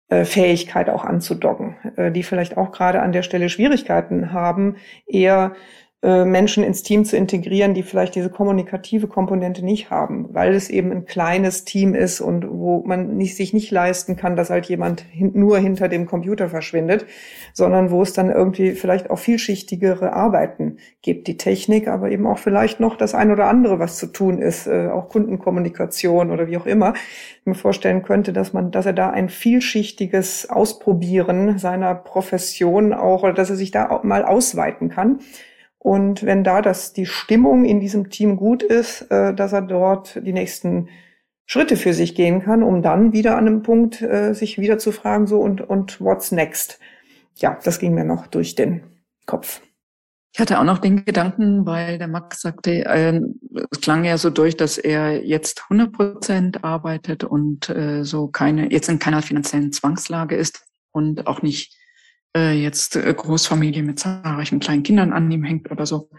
äh, 0.08 0.24
Fähigkeit 0.24 0.90
auch 0.90 1.04
anzudocken, 1.04 1.76
äh, 1.96 2.12
die 2.12 2.24
vielleicht 2.24 2.58
auch 2.58 2.72
gerade 2.72 3.02
an 3.02 3.12
der 3.12 3.24
Stelle 3.24 3.50
Schwierigkeiten 3.50 4.32
haben, 4.32 4.76
eher 5.08 5.56
Menschen 6.06 6.64
ins 6.64 6.84
Team 6.84 7.04
zu 7.04 7.18
integrieren, 7.18 7.74
die 7.74 7.82
vielleicht 7.82 8.14
diese 8.14 8.30
kommunikative 8.30 9.08
Komponente 9.08 9.66
nicht 9.66 9.90
haben, 9.90 10.28
weil 10.34 10.54
es 10.54 10.70
eben 10.70 10.92
ein 10.92 11.06
kleines 11.06 11.66
Team 11.66 11.96
ist 11.96 12.22
und 12.22 12.48
wo 12.48 12.84
man 12.86 13.18
nicht, 13.18 13.36
sich 13.36 13.54
nicht 13.54 13.72
leisten 13.72 14.16
kann, 14.16 14.36
dass 14.36 14.52
halt 14.52 14.68
jemand 14.68 15.02
hin, 15.02 15.32
nur 15.34 15.58
hinter 15.58 15.88
dem 15.88 16.06
Computer 16.06 16.48
verschwindet, 16.48 17.08
sondern 17.54 17.90
wo 17.90 18.04
es 18.04 18.14
dann 18.14 18.30
irgendwie 18.30 18.74
vielleicht 18.74 19.10
auch 19.10 19.18
vielschichtigere 19.18 20.14
Arbeiten 20.14 20.78
gibt, 21.02 21.26
die 21.26 21.38
Technik, 21.38 21.88
aber 21.88 22.12
eben 22.12 22.28
auch 22.28 22.38
vielleicht 22.38 22.80
noch 22.80 22.98
das 22.98 23.16
ein 23.16 23.32
oder 23.32 23.48
andere, 23.48 23.80
was 23.80 23.98
zu 23.98 24.06
tun 24.06 24.38
ist, 24.40 24.68
äh, 24.68 24.90
auch 24.90 25.10
Kundenkommunikation 25.10 26.30
oder 26.30 26.48
wie 26.48 26.58
auch 26.58 26.68
immer. 26.68 26.94
Ich 27.40 27.46
mir 27.46 27.56
vorstellen 27.56 28.04
könnte, 28.04 28.32
dass 28.32 28.54
man, 28.54 28.70
dass 28.70 28.86
er 28.86 28.94
da 28.94 29.10
ein 29.10 29.30
vielschichtiges 29.30 30.52
Ausprobieren 30.52 31.58
seiner 31.58 31.96
Profession 31.96 32.94
auch, 32.94 33.24
oder 33.24 33.34
dass 33.34 33.50
er 33.50 33.56
sich 33.56 33.72
da 33.72 34.02
mal 34.04 34.24
ausweiten 34.24 34.90
kann 34.90 35.20
und 35.86 36.24
wenn 36.24 36.44
da 36.44 36.64
das, 36.64 36.94
die 36.94 37.06
Stimmung 37.06 37.64
in 37.64 37.80
diesem 37.80 38.10
Team 38.10 38.38
gut 38.38 38.64
ist, 38.64 39.04
äh, 39.12 39.36
dass 39.36 39.54
er 39.54 39.62
dort 39.62 40.20
die 40.26 40.34
nächsten 40.34 40.90
Schritte 41.46 41.78
für 41.78 41.94
sich 41.94 42.16
gehen 42.16 42.42
kann, 42.42 42.64
um 42.64 42.82
dann 42.82 43.14
wieder 43.14 43.38
an 43.38 43.46
einem 43.46 43.62
Punkt 43.62 44.02
äh, 44.02 44.34
sich 44.34 44.58
wieder 44.58 44.80
zu 44.80 44.92
fragen, 44.92 45.28
so 45.28 45.40
und, 45.42 45.62
und 45.62 46.02
what's 46.02 46.32
next? 46.32 46.80
Ja, 47.36 47.60
das 47.64 47.78
ging 47.78 47.94
mir 47.94 48.04
noch 48.04 48.26
durch 48.26 48.56
den 48.56 48.82
Kopf. 49.28 49.62
Ich 50.34 50.40
hatte 50.40 50.60
auch 50.60 50.64
noch 50.64 50.80
den 50.80 51.06
Gedanken, 51.06 51.68
weil 51.68 52.00
der 52.00 52.08
Max 52.08 52.42
sagte, 52.42 52.84
äh, 52.84 53.22
es 53.70 53.80
klang 53.80 54.06
ja 54.06 54.18
so 54.18 54.32
durch, 54.32 54.58
dass 54.58 54.80
er 54.80 55.24
jetzt 55.24 55.66
100 55.70 55.92
Prozent 55.92 56.64
arbeitet 56.64 57.24
und 57.24 57.70
äh, 57.70 58.04
so 58.04 58.28
keine, 58.28 58.72
jetzt 58.72 58.90
in 58.90 58.98
keiner 58.98 59.22
finanziellen 59.22 59.72
Zwangslage 59.72 60.36
ist 60.36 60.66
und 60.92 61.28
auch 61.28 61.44
nicht 61.44 61.78
äh, 62.36 62.52
jetzt 62.52 62.96
äh, 62.96 63.14
Großfamilie 63.14 63.82
mit 63.82 64.00
zahlreichen 64.00 64.60
kleinen 64.60 64.84
Kindern 64.84 65.14
an 65.14 65.32
ihm 65.32 65.44
hängt 65.44 65.72
oder 65.72 65.86
so. 65.86 66.10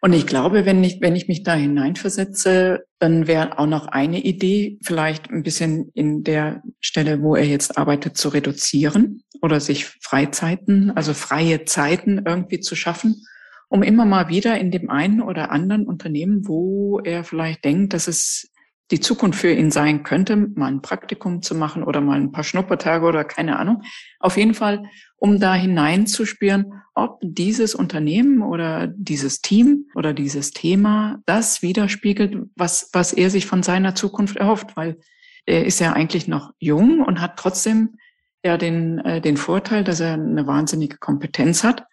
Und 0.00 0.12
ich 0.12 0.26
glaube, 0.26 0.64
wenn 0.64 0.82
ich, 0.84 1.00
wenn 1.00 1.16
ich 1.16 1.28
mich 1.28 1.42
da 1.42 1.54
hineinversetze, 1.54 2.84
dann 3.00 3.26
wäre 3.26 3.58
auch 3.58 3.66
noch 3.66 3.88
eine 3.88 4.20
Idee, 4.20 4.78
vielleicht 4.82 5.30
ein 5.30 5.42
bisschen 5.42 5.90
in 5.94 6.22
der 6.22 6.62
Stelle, 6.80 7.20
wo 7.20 7.34
er 7.34 7.46
jetzt 7.46 7.78
arbeitet, 7.78 8.16
zu 8.16 8.28
reduzieren 8.28 9.22
oder 9.42 9.60
sich 9.60 9.86
Freizeiten, 9.86 10.92
also 10.92 11.14
freie 11.14 11.64
Zeiten 11.64 12.22
irgendwie 12.24 12.60
zu 12.60 12.76
schaffen, 12.76 13.24
um 13.68 13.82
immer 13.82 14.04
mal 14.04 14.28
wieder 14.28 14.58
in 14.58 14.70
dem 14.70 14.88
einen 14.88 15.20
oder 15.20 15.50
anderen 15.50 15.86
Unternehmen, 15.86 16.46
wo 16.46 17.00
er 17.00 17.24
vielleicht 17.24 17.64
denkt, 17.64 17.92
dass 17.92 18.08
es 18.08 18.50
die 18.90 19.00
Zukunft 19.00 19.40
für 19.40 19.52
ihn 19.52 19.70
sein 19.70 20.02
könnte, 20.02 20.36
mal 20.36 20.66
ein 20.66 20.80
Praktikum 20.80 21.42
zu 21.42 21.54
machen 21.54 21.82
oder 21.82 22.00
mal 22.00 22.18
ein 22.18 22.32
paar 22.32 22.44
Schnuppertage 22.44 23.04
oder 23.04 23.24
keine 23.24 23.58
Ahnung. 23.58 23.82
Auf 24.18 24.36
jeden 24.36 24.54
Fall, 24.54 24.84
um 25.16 25.38
da 25.40 25.54
hineinzuspüren, 25.54 26.72
ob 26.94 27.18
dieses 27.22 27.74
Unternehmen 27.74 28.42
oder 28.42 28.86
dieses 28.86 29.42
Team 29.42 29.86
oder 29.94 30.14
dieses 30.14 30.52
Thema 30.52 31.18
das 31.26 31.62
widerspiegelt, 31.62 32.36
was, 32.56 32.88
was 32.92 33.12
er 33.12 33.30
sich 33.30 33.46
von 33.46 33.62
seiner 33.62 33.94
Zukunft 33.94 34.36
erhofft, 34.36 34.76
weil 34.76 34.98
er 35.44 35.66
ist 35.66 35.80
ja 35.80 35.92
eigentlich 35.92 36.28
noch 36.28 36.52
jung 36.58 37.00
und 37.00 37.20
hat 37.20 37.38
trotzdem 37.38 37.96
ja 38.44 38.56
den, 38.56 38.98
äh, 39.00 39.20
den 39.20 39.36
Vorteil, 39.36 39.84
dass 39.84 40.00
er 40.00 40.14
eine 40.14 40.46
wahnsinnige 40.46 40.98
Kompetenz 40.98 41.62
hat. 41.62 41.84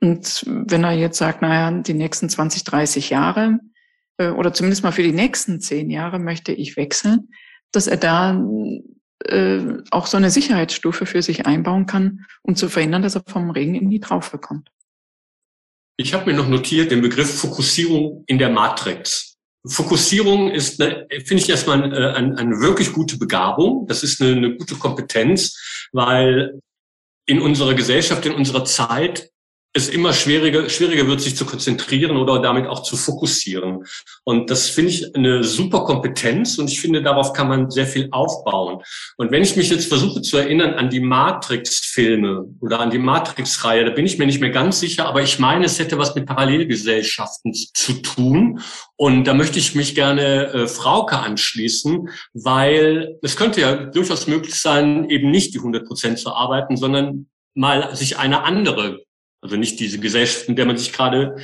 Und 0.00 0.44
wenn 0.46 0.82
er 0.82 0.92
jetzt 0.92 1.18
sagt, 1.18 1.42
naja, 1.42 1.70
die 1.70 1.94
nächsten 1.94 2.28
20, 2.28 2.64
30 2.64 3.10
Jahre, 3.10 3.60
äh, 4.18 4.28
oder 4.28 4.52
zumindest 4.52 4.82
mal 4.82 4.92
für 4.92 5.02
die 5.02 5.12
nächsten 5.12 5.60
zehn 5.60 5.90
Jahre 5.90 6.18
möchte 6.18 6.52
ich 6.52 6.76
wechseln, 6.76 7.30
dass 7.72 7.86
er 7.86 7.96
da 7.96 8.40
äh, 9.24 9.60
auch 9.90 10.06
so 10.06 10.16
eine 10.16 10.30
Sicherheitsstufe 10.30 11.06
für 11.06 11.22
sich 11.22 11.46
einbauen 11.46 11.86
kann, 11.86 12.26
um 12.42 12.56
zu 12.56 12.68
verhindern, 12.68 13.02
dass 13.02 13.14
er 13.14 13.22
vom 13.26 13.50
Regen 13.50 13.74
in 13.74 13.90
die 13.90 14.00
Traufe 14.00 14.38
kommt. 14.38 14.70
Ich 15.96 16.14
habe 16.14 16.30
mir 16.30 16.36
noch 16.36 16.48
notiert 16.48 16.90
den 16.90 17.02
Begriff 17.02 17.38
Fokussierung 17.38 18.24
in 18.26 18.38
der 18.38 18.48
Matrix. 18.48 19.36
Fokussierung 19.64 20.50
ist, 20.50 20.82
finde 20.82 21.34
ich 21.34 21.48
erstmal 21.48 21.82
eine, 21.82 21.96
äh, 21.96 22.12
eine, 22.14 22.38
eine, 22.38 22.60
wirklich 22.60 22.92
gute 22.92 23.18
Begabung. 23.18 23.86
Das 23.86 24.02
ist 24.02 24.20
eine, 24.20 24.32
eine 24.32 24.56
gute 24.56 24.74
Kompetenz, 24.74 25.88
weil 25.92 26.60
in 27.26 27.40
unserer 27.40 27.74
Gesellschaft, 27.74 28.26
in 28.26 28.34
unserer 28.34 28.64
Zeit 28.64 29.30
es 29.74 29.88
immer 29.88 30.12
schwieriger, 30.12 30.68
schwieriger 30.68 31.06
wird, 31.06 31.22
sich 31.22 31.34
zu 31.34 31.46
konzentrieren 31.46 32.16
oder 32.18 32.40
damit 32.40 32.66
auch 32.66 32.82
zu 32.82 32.96
fokussieren. 32.96 33.84
Und 34.24 34.50
das 34.50 34.68
finde 34.68 34.90
ich 34.90 35.16
eine 35.16 35.42
super 35.44 35.84
Kompetenz 35.84 36.58
und 36.58 36.70
ich 36.70 36.80
finde, 36.80 37.02
darauf 37.02 37.32
kann 37.32 37.48
man 37.48 37.70
sehr 37.70 37.86
viel 37.86 38.08
aufbauen. 38.10 38.82
Und 39.16 39.30
wenn 39.30 39.42
ich 39.42 39.56
mich 39.56 39.70
jetzt 39.70 39.88
versuche 39.88 40.20
zu 40.20 40.36
erinnern 40.36 40.74
an 40.74 40.90
die 40.90 41.00
Matrix-Filme 41.00 42.44
oder 42.60 42.80
an 42.80 42.90
die 42.90 42.98
Matrix-Reihe, 42.98 43.86
da 43.86 43.90
bin 43.92 44.04
ich 44.04 44.18
mir 44.18 44.26
nicht 44.26 44.40
mehr 44.40 44.50
ganz 44.50 44.80
sicher, 44.80 45.06
aber 45.06 45.22
ich 45.22 45.38
meine, 45.38 45.64
es 45.64 45.78
hätte 45.78 45.96
was 45.96 46.14
mit 46.14 46.26
Parallelgesellschaften 46.26 47.54
zu 47.54 47.94
tun. 48.02 48.60
Und 48.96 49.24
da 49.24 49.32
möchte 49.32 49.58
ich 49.58 49.74
mich 49.74 49.94
gerne 49.94 50.52
äh, 50.52 50.66
Frauke 50.68 51.18
anschließen, 51.18 52.10
weil 52.34 53.18
es 53.22 53.36
könnte 53.36 53.62
ja 53.62 53.74
durchaus 53.74 54.26
möglich 54.26 54.54
sein, 54.54 55.08
eben 55.08 55.30
nicht 55.30 55.54
die 55.54 55.58
100 55.58 55.86
Prozent 55.86 56.18
zu 56.18 56.30
arbeiten, 56.30 56.76
sondern 56.76 57.26
mal 57.54 57.96
sich 57.96 58.18
eine 58.18 58.44
andere 58.44 59.00
also 59.42 59.56
nicht 59.56 59.78
diese 59.80 59.98
Gesellschaft, 59.98 60.48
in 60.48 60.56
der 60.56 60.66
man 60.66 60.78
sich 60.78 60.92
gerade 60.92 61.36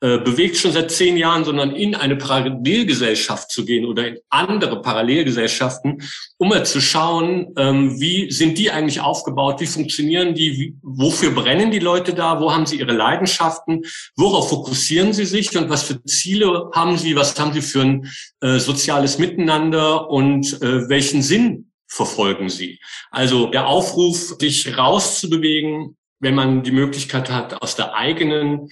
äh, 0.00 0.18
bewegt 0.18 0.56
schon 0.56 0.70
seit 0.70 0.92
zehn 0.92 1.16
Jahren, 1.16 1.44
sondern 1.44 1.74
in 1.74 1.96
eine 1.96 2.14
Parallelgesellschaft 2.14 3.50
zu 3.50 3.64
gehen 3.64 3.84
oder 3.84 4.06
in 4.06 4.18
andere 4.28 4.80
Parallelgesellschaften, 4.80 6.00
um 6.36 6.50
mal 6.50 6.64
zu 6.64 6.80
schauen, 6.80 7.52
ähm, 7.56 7.98
wie 8.00 8.30
sind 8.30 8.58
die 8.58 8.70
eigentlich 8.70 9.00
aufgebaut, 9.00 9.60
wie 9.60 9.66
funktionieren 9.66 10.34
die, 10.34 10.52
wie, 10.56 10.74
wofür 10.82 11.32
brennen 11.32 11.72
die 11.72 11.80
Leute 11.80 12.14
da, 12.14 12.40
wo 12.40 12.52
haben 12.52 12.64
sie 12.64 12.78
ihre 12.78 12.92
Leidenschaften, 12.92 13.82
worauf 14.14 14.50
fokussieren 14.50 15.12
sie 15.12 15.24
sich 15.24 15.56
und 15.58 15.68
was 15.68 15.82
für 15.82 16.00
Ziele 16.04 16.70
haben 16.72 16.96
sie, 16.96 17.16
was 17.16 17.36
haben 17.36 17.52
sie 17.52 17.62
für 17.62 17.80
ein 17.80 18.08
äh, 18.40 18.60
soziales 18.60 19.18
Miteinander 19.18 20.08
und 20.08 20.62
äh, 20.62 20.88
welchen 20.88 21.22
Sinn 21.22 21.72
verfolgen 21.88 22.50
sie. 22.50 22.78
Also 23.10 23.46
der 23.46 23.66
Aufruf, 23.66 24.36
sich 24.38 24.78
rauszubewegen, 24.78 25.96
wenn 26.20 26.34
man 26.34 26.62
die 26.62 26.72
Möglichkeit 26.72 27.30
hat, 27.30 27.62
aus 27.62 27.76
der 27.76 27.94
eigenen 27.94 28.70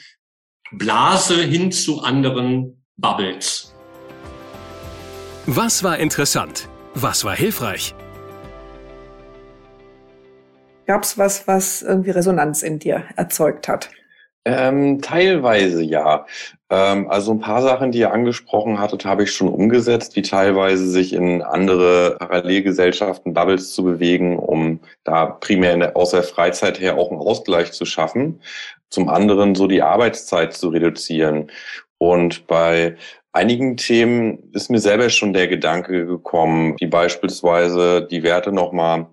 Blase 0.73 1.43
hin 1.43 1.71
zu 1.71 2.03
anderen 2.03 2.85
Bubbles. 2.97 3.73
Was 5.47 5.85
war 5.85 5.99
interessant? 5.99 6.69
Was 6.95 7.25
war 7.25 7.37
hilfreich? 7.37 7.95
Gab 10.87 11.03
es 11.03 11.19
was, 11.19 11.47
was 11.47 11.83
irgendwie 11.83 12.11
Resonanz 12.11 12.63
in 12.63 12.79
dir 12.79 13.05
erzeugt 13.17 13.69
hat? 13.69 13.91
Ähm, 14.47 15.03
teilweise 15.03 15.83
ja. 15.83 16.25
Ähm, 16.71 17.11
also 17.11 17.33
ein 17.33 17.41
paar 17.41 17.63
Sachen, 17.63 17.91
die 17.91 17.99
ihr 17.99 18.13
angesprochen 18.13 18.79
hattet, 18.79 19.05
habe 19.05 19.25
ich 19.25 19.33
schon 19.33 19.49
umgesetzt, 19.49 20.15
wie 20.15 20.23
teilweise 20.23 20.89
sich 20.89 21.13
in 21.13 21.43
andere 21.43 22.17
Parallelgesellschaften, 22.21 23.35
Bubbles 23.35 23.73
zu 23.73 23.83
bewegen, 23.83 24.39
um 24.39 24.79
da 25.03 25.27
primär 25.27 25.77
der, 25.77 25.97
aus 25.97 26.13
der 26.13 26.23
Freizeit 26.23 26.79
her 26.79 26.97
auch 26.97 27.11
einen 27.11 27.21
Ausgleich 27.21 27.73
zu 27.73 27.85
schaffen. 27.85 28.41
Zum 28.89 29.09
anderen 29.09 29.57
so 29.57 29.67
die 29.67 29.83
Arbeitszeit 29.83 30.55
zu 30.55 30.69
reduzieren. 30.69 31.51
Und 31.99 32.47
bei 32.47 32.97
einigen 33.33 33.77
Themen 33.77 34.39
ist 34.53 34.71
mir 34.71 34.79
selber 34.79 35.11
schon 35.11 35.33
der 35.33 35.49
Gedanke 35.49 36.07
gekommen, 36.07 36.77
wie 36.79 36.87
beispielsweise 36.87 38.07
die 38.09 38.23
Werte 38.23 38.53
nochmal 38.53 39.07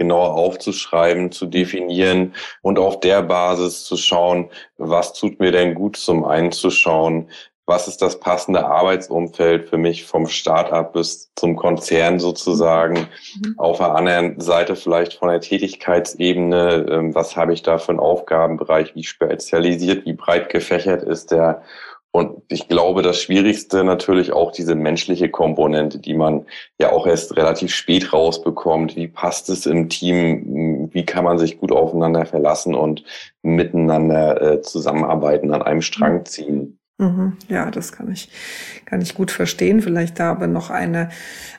genauer 0.00 0.32
aufzuschreiben, 0.32 1.30
zu 1.30 1.44
definieren 1.44 2.32
und 2.62 2.78
auf 2.78 3.00
der 3.00 3.22
Basis 3.22 3.84
zu 3.84 3.98
schauen, 3.98 4.48
was 4.78 5.12
tut 5.12 5.40
mir 5.40 5.52
denn 5.52 5.74
gut, 5.74 5.98
zum 5.98 6.24
einen 6.24 6.52
zu 6.52 6.70
schauen, 6.70 7.28
was 7.66 7.86
ist 7.86 8.00
das 8.00 8.18
passende 8.18 8.64
Arbeitsumfeld 8.64 9.68
für 9.68 9.76
mich 9.76 10.04
vom 10.04 10.26
Start-up 10.26 10.94
bis 10.94 11.32
zum 11.36 11.54
Konzern 11.54 12.18
sozusagen. 12.18 13.08
Mhm. 13.44 13.54
Auf 13.58 13.76
der 13.76 13.94
anderen 13.94 14.40
Seite 14.40 14.74
vielleicht 14.74 15.12
von 15.14 15.28
der 15.28 15.40
Tätigkeitsebene, 15.40 16.86
ähm, 16.90 17.14
was 17.14 17.36
habe 17.36 17.52
ich 17.52 17.62
da 17.62 17.76
für 17.76 17.90
einen 17.90 18.00
Aufgabenbereich, 18.00 18.94
wie 18.94 19.04
spezialisiert, 19.04 20.06
wie 20.06 20.14
breit 20.14 20.48
gefächert 20.48 21.02
ist 21.02 21.30
der 21.30 21.62
und 22.12 22.42
ich 22.48 22.66
glaube, 22.66 23.02
das 23.02 23.22
Schwierigste 23.22 23.84
natürlich 23.84 24.32
auch 24.32 24.50
diese 24.50 24.74
menschliche 24.74 25.28
Komponente, 25.28 26.00
die 26.00 26.14
man 26.14 26.46
ja 26.80 26.90
auch 26.90 27.06
erst 27.06 27.36
relativ 27.36 27.72
spät 27.72 28.12
rausbekommt. 28.12 28.96
Wie 28.96 29.06
passt 29.06 29.48
es 29.48 29.64
im 29.66 29.88
Team? 29.88 30.90
Wie 30.92 31.04
kann 31.04 31.22
man 31.22 31.38
sich 31.38 31.58
gut 31.58 31.70
aufeinander 31.70 32.26
verlassen 32.26 32.74
und 32.74 33.04
miteinander 33.42 34.42
äh, 34.42 34.62
zusammenarbeiten, 34.62 35.54
an 35.54 35.62
einem 35.62 35.82
Strang 35.82 36.18
mhm. 36.18 36.24
ziehen? 36.24 36.78
Mhm. 36.98 37.36
Ja, 37.48 37.70
das 37.70 37.92
kann 37.92 38.10
ich, 38.10 38.28
kann 38.86 39.00
ich 39.00 39.14
gut 39.14 39.30
verstehen. 39.30 39.80
Vielleicht 39.80 40.18
da 40.18 40.32
aber 40.32 40.48
noch 40.48 40.70
eine, 40.70 41.10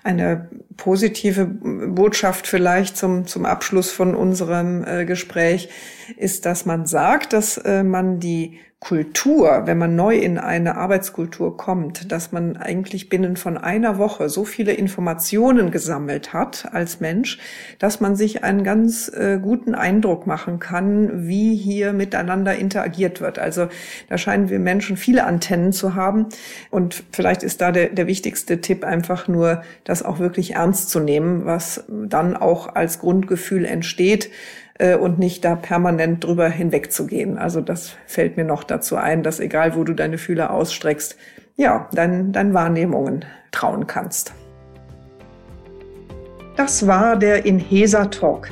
eine 0.04 0.50
positive 0.78 1.46
Botschaft 1.46 2.48
vielleicht 2.48 2.98
zum, 2.98 3.28
zum 3.28 3.46
Abschluss 3.46 3.92
von 3.92 4.16
unserem 4.16 4.84
äh, 4.86 5.06
Gespräch 5.06 5.70
ist, 6.18 6.46
dass 6.46 6.66
man 6.66 6.86
sagt, 6.86 7.34
dass 7.34 7.58
äh, 7.58 7.84
man 7.84 8.20
die 8.20 8.60
Kultur, 8.82 9.68
wenn 9.68 9.78
man 9.78 9.96
neu 9.96 10.18
in 10.18 10.40
eine 10.40 10.76
Arbeitskultur 10.76 11.56
kommt, 11.56 12.12
dass 12.12 12.32
man 12.32 12.58
eigentlich 12.58 13.10
binnen 13.10 13.38
von 13.38 13.56
einer 13.56 14.00
Woche 14.00 14.28
so 14.28 14.44
viele 14.44 14.74
Informationen 14.74 15.70
gesammelt 15.70 16.34
hat 16.34 16.68
als 16.74 17.00
Mensch, 17.00 17.38
dass 17.78 18.02
man 18.02 18.16
sich 18.16 18.44
einen 18.44 18.64
ganz 18.64 19.08
äh, 19.08 19.38
guten 19.40 19.76
Eindruck 19.76 20.26
machen 20.26 20.58
kann, 20.58 21.28
wie 21.28 21.56
hier 21.56 21.94
miteinander 21.94 22.56
interagiert 22.56 23.22
wird. 23.22 23.38
Also 23.38 23.68
da 24.10 24.18
scheinen 24.18 24.50
wir 24.50 24.58
Menschen 24.58 24.98
viele 24.98 25.26
Antennen 25.26 25.74
zu 25.74 25.94
haben. 25.94 26.26
Und 26.72 27.04
vielleicht 27.12 27.44
ist 27.44 27.62
da 27.62 27.72
der, 27.72 27.90
der 27.90 28.08
wichtigste 28.08 28.62
Tipp 28.62 28.84
einfach 28.84 29.28
nur, 29.28 29.62
das 29.84 30.02
auch 30.02 30.18
wirklich 30.18 30.56
ernst 30.56 30.71
zu 30.88 31.00
nehmen, 31.00 31.46
was 31.46 31.86
dann 31.90 32.36
auch 32.36 32.76
als 32.76 33.00
Grundgefühl 33.00 33.66
entsteht 33.66 34.30
äh, 34.78 34.96
und 34.96 35.20
nicht 35.20 35.46
da 35.46 35.56
permanent 35.56 36.24
drüber 36.24 36.50
hinwegzugehen. 36.50 37.38
Also 37.38 37.62
das 37.62 37.96
fällt 38.08 38.38
mir 38.38 38.46
noch 38.46 38.64
dazu 38.64 38.96
ein, 38.96 39.24
dass 39.24 39.40
egal 39.40 39.76
wo 39.76 39.84
du 39.84 39.94
deine 39.94 40.18
Fühler 40.18 40.52
ausstreckst, 40.52 41.18
ja, 41.56 41.90
dein, 41.94 42.32
dein 42.32 42.54
Wahrnehmungen 42.54 43.26
trauen 43.52 43.88
kannst. 43.88 44.34
Das 46.56 46.88
war 46.88 47.18
der 47.18 47.46
Inhesa 47.46 48.06
Talk. 48.06 48.50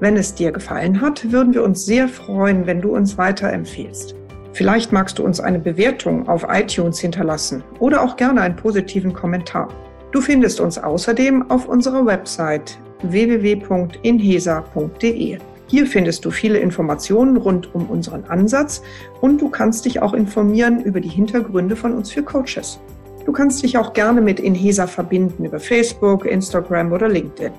Wenn 0.00 0.16
es 0.16 0.34
dir 0.34 0.50
gefallen 0.52 1.00
hat, 1.00 1.30
würden 1.30 1.52
wir 1.52 1.62
uns 1.62 1.84
sehr 1.84 2.08
freuen, 2.08 2.66
wenn 2.66 2.80
du 2.80 2.94
uns 2.94 3.18
weiterempfehlst. 3.18 4.14
Vielleicht 4.52 4.92
magst 4.92 5.18
du 5.18 5.24
uns 5.24 5.40
eine 5.40 5.58
Bewertung 5.58 6.28
auf 6.28 6.46
iTunes 6.48 6.98
hinterlassen 6.98 7.62
oder 7.78 8.02
auch 8.02 8.16
gerne 8.16 8.40
einen 8.40 8.56
positiven 8.56 9.12
Kommentar. 9.12 9.68
Du 10.12 10.20
findest 10.20 10.60
uns 10.60 10.76
außerdem 10.76 11.50
auf 11.50 11.68
unserer 11.68 12.04
Website 12.04 12.76
www.inhesa.de. 13.02 15.38
Hier 15.68 15.86
findest 15.86 16.24
du 16.24 16.32
viele 16.32 16.58
Informationen 16.58 17.36
rund 17.36 17.72
um 17.74 17.88
unseren 17.88 18.24
Ansatz 18.24 18.82
und 19.20 19.40
du 19.40 19.48
kannst 19.48 19.84
dich 19.84 20.02
auch 20.02 20.14
informieren 20.14 20.82
über 20.82 21.00
die 21.00 21.08
Hintergründe 21.08 21.76
von 21.76 21.94
uns 21.94 22.10
für 22.10 22.24
Coaches. 22.24 22.80
Du 23.24 23.30
kannst 23.30 23.62
dich 23.62 23.78
auch 23.78 23.92
gerne 23.92 24.20
mit 24.20 24.40
Inhesa 24.40 24.88
verbinden 24.88 25.44
über 25.44 25.60
Facebook, 25.60 26.26
Instagram 26.26 26.90
oder 26.90 27.08
LinkedIn. 27.08 27.52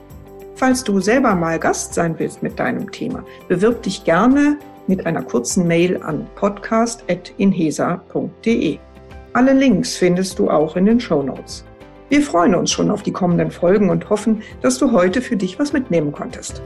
Falls 0.55 0.83
du 0.83 0.99
selber 0.99 1.33
mal 1.35 1.57
Gast 1.57 1.93
sein 1.93 2.15
willst 2.17 2.43
mit 2.43 2.59
deinem 2.59 2.91
Thema, 2.91 3.23
bewirb 3.47 3.81
dich 3.83 4.03
gerne 4.03 4.57
mit 4.87 5.05
einer 5.05 5.21
kurzen 5.21 5.65
Mail 5.67 6.03
an 6.03 6.27
podcast.inhesa.de. 6.35 8.77
Alle 9.33 9.53
Links 9.53 9.95
findest 9.95 10.37
du 10.37 10.49
auch 10.49 10.75
in 10.75 10.83
den 10.85 10.99
Show 10.99 11.23
Notes. 11.23 11.63
Wir 12.11 12.21
freuen 12.21 12.55
uns 12.55 12.71
schon 12.71 12.91
auf 12.91 13.03
die 13.03 13.13
kommenden 13.13 13.51
Folgen 13.51 13.89
und 13.89 14.09
hoffen, 14.09 14.43
dass 14.61 14.77
du 14.77 14.91
heute 14.91 15.21
für 15.21 15.37
dich 15.37 15.57
was 15.59 15.71
mitnehmen 15.71 16.11
konntest. 16.11 16.61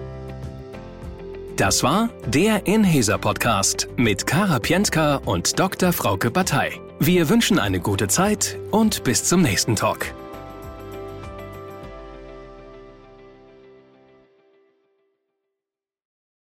Das 1.56 1.84
war 1.84 2.10
der 2.26 2.66
Inhaser 2.66 3.20
Podcast 3.20 3.88
mit 3.96 4.26
Kara 4.26 4.58
Pientka 4.58 5.18
und 5.24 5.60
Dr. 5.60 5.94
Frauke 5.94 6.32
Batei. 6.32 6.72
Wir 6.98 7.30
wünschen 7.30 7.60
eine 7.60 7.80
gute 7.80 8.08
Zeit 8.08 8.58
und 8.72 9.04
bis 9.04 9.24
zum 9.26 9.44
nächsten 9.44 9.76
Talk. 9.76 10.08